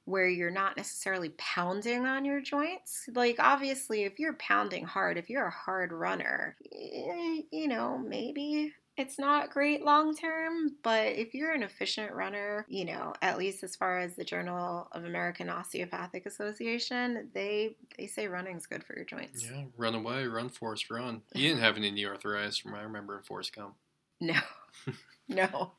where 0.05 0.29
you're 0.29 0.51
not 0.51 0.77
necessarily 0.77 1.31
pounding 1.37 2.07
on 2.07 2.25
your 2.25 2.41
joints 2.41 3.09
like 3.15 3.37
obviously 3.39 4.05
if 4.05 4.19
you're 4.19 4.35
pounding 4.35 4.85
hard 4.85 5.17
if 5.17 5.29
you're 5.31 5.47
a 5.47 5.51
hard 5.51 5.93
runner 5.93 6.57
you 6.73 7.69
know 7.69 7.99
maybe 7.99 8.73
it's 9.01 9.19
not 9.19 9.51
great 9.51 9.83
long 9.83 10.15
term, 10.15 10.77
but 10.83 11.07
if 11.07 11.35
you're 11.35 11.53
an 11.53 11.63
efficient 11.63 12.13
runner, 12.13 12.67
you 12.69 12.85
know, 12.85 13.15
at 13.23 13.39
least 13.39 13.65
as 13.65 13.75
far 13.75 13.99
as 13.99 14.15
the 14.15 14.25
Journal 14.25 14.89
of 14.93 15.05
American 15.05 15.49
Osteopathic 15.49 16.27
Association, 16.27 17.31
they 17.33 17.77
they 17.97 18.07
say 18.07 18.29
running's 18.29 18.67
good 18.67 18.85
for 18.85 18.95
your 18.95 19.07
joints. 19.07 19.49
Yeah, 19.51 19.65
run 19.77 19.95
away, 19.95 20.27
run, 20.27 20.51
Forrest, 20.51 20.91
run. 20.91 21.23
You 21.35 21.49
didn't 21.49 21.63
have 21.63 21.77
any 21.77 21.91
knee 21.91 22.07
arthritis 22.07 22.59
from 22.59 22.75
I 22.75 22.83
remember 22.83 23.17
in 23.17 23.23
Forrest 23.23 23.57
Gump. 23.57 23.75
No. 24.21 24.39
No. 25.31 25.73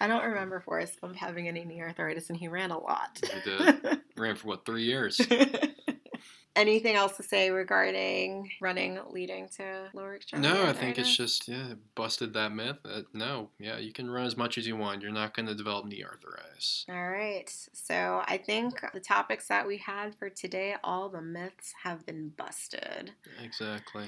I 0.00 0.06
don't 0.06 0.24
remember 0.24 0.60
Forrest 0.60 1.00
Gump 1.00 1.14
having 1.16 1.46
any 1.46 1.64
knee 1.64 1.80
arthritis 1.80 2.30
and 2.30 2.38
he 2.38 2.48
ran 2.48 2.70
a 2.70 2.78
lot. 2.78 3.20
He 3.22 3.50
did. 3.50 4.00
Ran 4.16 4.34
for 4.34 4.48
what, 4.48 4.66
three 4.66 4.84
years? 4.84 5.20
Anything 6.56 6.96
else 6.96 7.16
to 7.18 7.22
say 7.22 7.50
regarding 7.50 8.50
running 8.60 8.98
leading 9.10 9.48
to 9.50 9.90
lower 9.94 10.16
extremity? 10.16 10.52
No, 10.52 10.66
I 10.66 10.72
think 10.72 10.98
it's 10.98 11.16
just, 11.16 11.46
yeah, 11.46 11.74
busted 11.94 12.32
that 12.32 12.50
myth. 12.50 12.78
That, 12.82 13.04
no, 13.14 13.50
yeah, 13.60 13.78
you 13.78 13.92
can 13.92 14.10
run 14.10 14.26
as 14.26 14.36
much 14.36 14.58
as 14.58 14.66
you 14.66 14.76
want. 14.76 15.02
You're 15.02 15.12
not 15.12 15.36
going 15.36 15.46
to 15.46 15.54
develop 15.54 15.86
knee 15.86 16.02
arthritis. 16.02 16.84
All 16.88 17.10
right. 17.10 17.48
So 17.72 18.22
I 18.26 18.38
think 18.38 18.80
the 18.92 18.98
topics 18.98 19.46
that 19.46 19.68
we 19.68 19.76
had 19.76 20.16
for 20.16 20.30
today, 20.30 20.74
all 20.82 21.08
the 21.08 21.22
myths 21.22 21.74
have 21.84 22.04
been 22.04 22.30
busted. 22.30 23.12
Exactly. 23.40 24.06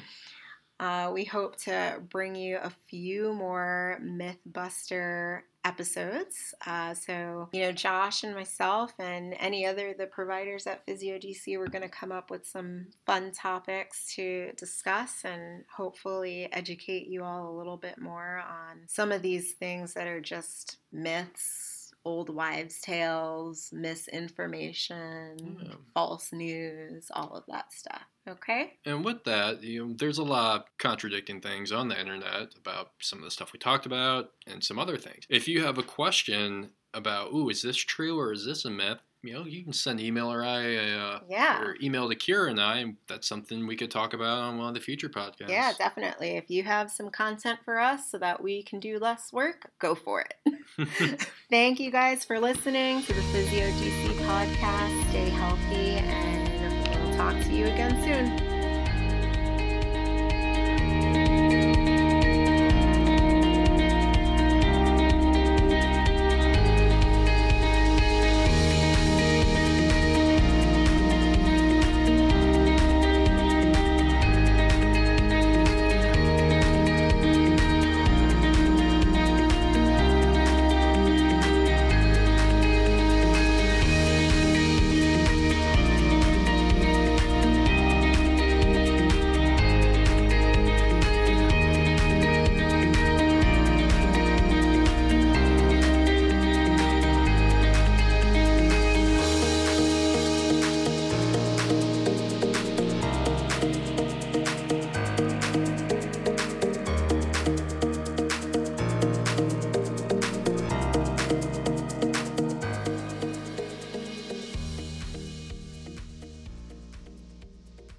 Uh, 0.80 1.10
we 1.12 1.24
hope 1.24 1.56
to 1.56 2.00
bring 2.08 2.34
you 2.34 2.56
a 2.56 2.70
few 2.70 3.34
more 3.34 4.00
Mythbuster 4.02 5.42
episodes. 5.62 6.54
Uh, 6.66 6.94
so, 6.94 7.50
you 7.52 7.60
know, 7.60 7.72
Josh 7.72 8.24
and 8.24 8.34
myself 8.34 8.94
and 8.98 9.34
any 9.38 9.66
other 9.66 9.92
the 9.92 10.06
providers 10.06 10.66
at 10.66 10.82
Physio 10.86 11.18
DC, 11.18 11.58
we're 11.58 11.66
going 11.66 11.82
to 11.82 11.88
come 11.88 12.12
up 12.12 12.30
with 12.30 12.46
some 12.46 12.86
fun 13.04 13.30
topics 13.30 14.14
to 14.14 14.52
discuss 14.56 15.22
and 15.26 15.64
hopefully 15.70 16.48
educate 16.50 17.08
you 17.08 17.24
all 17.24 17.50
a 17.50 17.58
little 17.58 17.76
bit 17.76 18.00
more 18.00 18.42
on 18.48 18.78
some 18.86 19.12
of 19.12 19.20
these 19.20 19.52
things 19.52 19.92
that 19.92 20.06
are 20.06 20.20
just 20.20 20.78
myths, 20.92 21.79
old 22.04 22.30
wives' 22.30 22.80
tales, 22.80 23.70
misinformation, 23.72 25.58
Yeah. 25.62 25.74
false 25.94 26.32
news, 26.32 27.10
all 27.14 27.32
of 27.36 27.44
that 27.48 27.72
stuff. 27.72 28.04
Okay? 28.28 28.78
And 28.84 29.04
with 29.04 29.24
that, 29.24 29.62
you 29.62 29.86
know, 29.86 29.94
there's 29.94 30.18
a 30.18 30.22
lot 30.24 30.60
of 30.60 30.66
contradicting 30.78 31.40
things 31.40 31.72
on 31.72 31.88
the 31.88 31.98
internet 31.98 32.54
about 32.56 32.92
some 33.00 33.18
of 33.18 33.24
the 33.24 33.30
stuff 33.30 33.52
we 33.52 33.58
talked 33.58 33.86
about 33.86 34.32
and 34.46 34.62
some 34.62 34.78
other 34.78 34.96
things. 34.96 35.24
If 35.28 35.48
you 35.48 35.62
have 35.64 35.78
a 35.78 35.82
question 35.82 36.72
about, 36.94 37.32
ooh, 37.32 37.48
is 37.50 37.62
this 37.62 37.76
true 37.76 38.18
or 38.18 38.32
is 38.32 38.44
this 38.44 38.64
a 38.64 38.70
myth? 38.70 39.00
You 39.22 39.34
know, 39.34 39.44
you 39.44 39.62
can 39.62 39.72
send 39.74 40.00
email 40.00 40.32
or 40.32 40.42
I, 40.42 40.76
uh, 40.76 41.20
Yeah. 41.28 41.60
or 41.62 41.76
email 41.82 42.08
to 42.08 42.16
Kira 42.16 42.50
and 42.50 42.58
I. 42.60 42.78
and 42.78 42.96
That's 43.06 43.28
something 43.28 43.66
we 43.66 43.76
could 43.76 43.90
talk 43.90 44.14
about 44.14 44.38
on 44.38 44.56
one 44.56 44.68
of 44.68 44.74
the 44.74 44.80
future 44.80 45.10
podcasts. 45.10 45.48
Yeah, 45.50 45.72
definitely. 45.76 46.36
If 46.38 46.50
you 46.50 46.62
have 46.62 46.90
some 46.90 47.10
content 47.10 47.58
for 47.64 47.78
us 47.78 48.10
so 48.10 48.16
that 48.18 48.42
we 48.42 48.62
can 48.62 48.80
do 48.80 48.98
less 48.98 49.30
work, 49.32 49.70
go 49.78 49.94
for 49.94 50.22
it. 50.22 51.28
Thank 51.50 51.80
you 51.80 51.90
guys 51.90 52.24
for 52.24 52.40
listening 52.40 53.02
to 53.02 53.12
the 53.12 53.22
Physio 53.22 53.66
DC 53.72 54.08
podcast. 54.24 55.10
Stay 55.10 55.28
healthy, 55.28 55.98
and 55.98 56.88
we'll 57.08 57.16
talk 57.16 57.34
to 57.44 57.52
you 57.52 57.64
again 57.66 58.02
soon. 58.02 58.49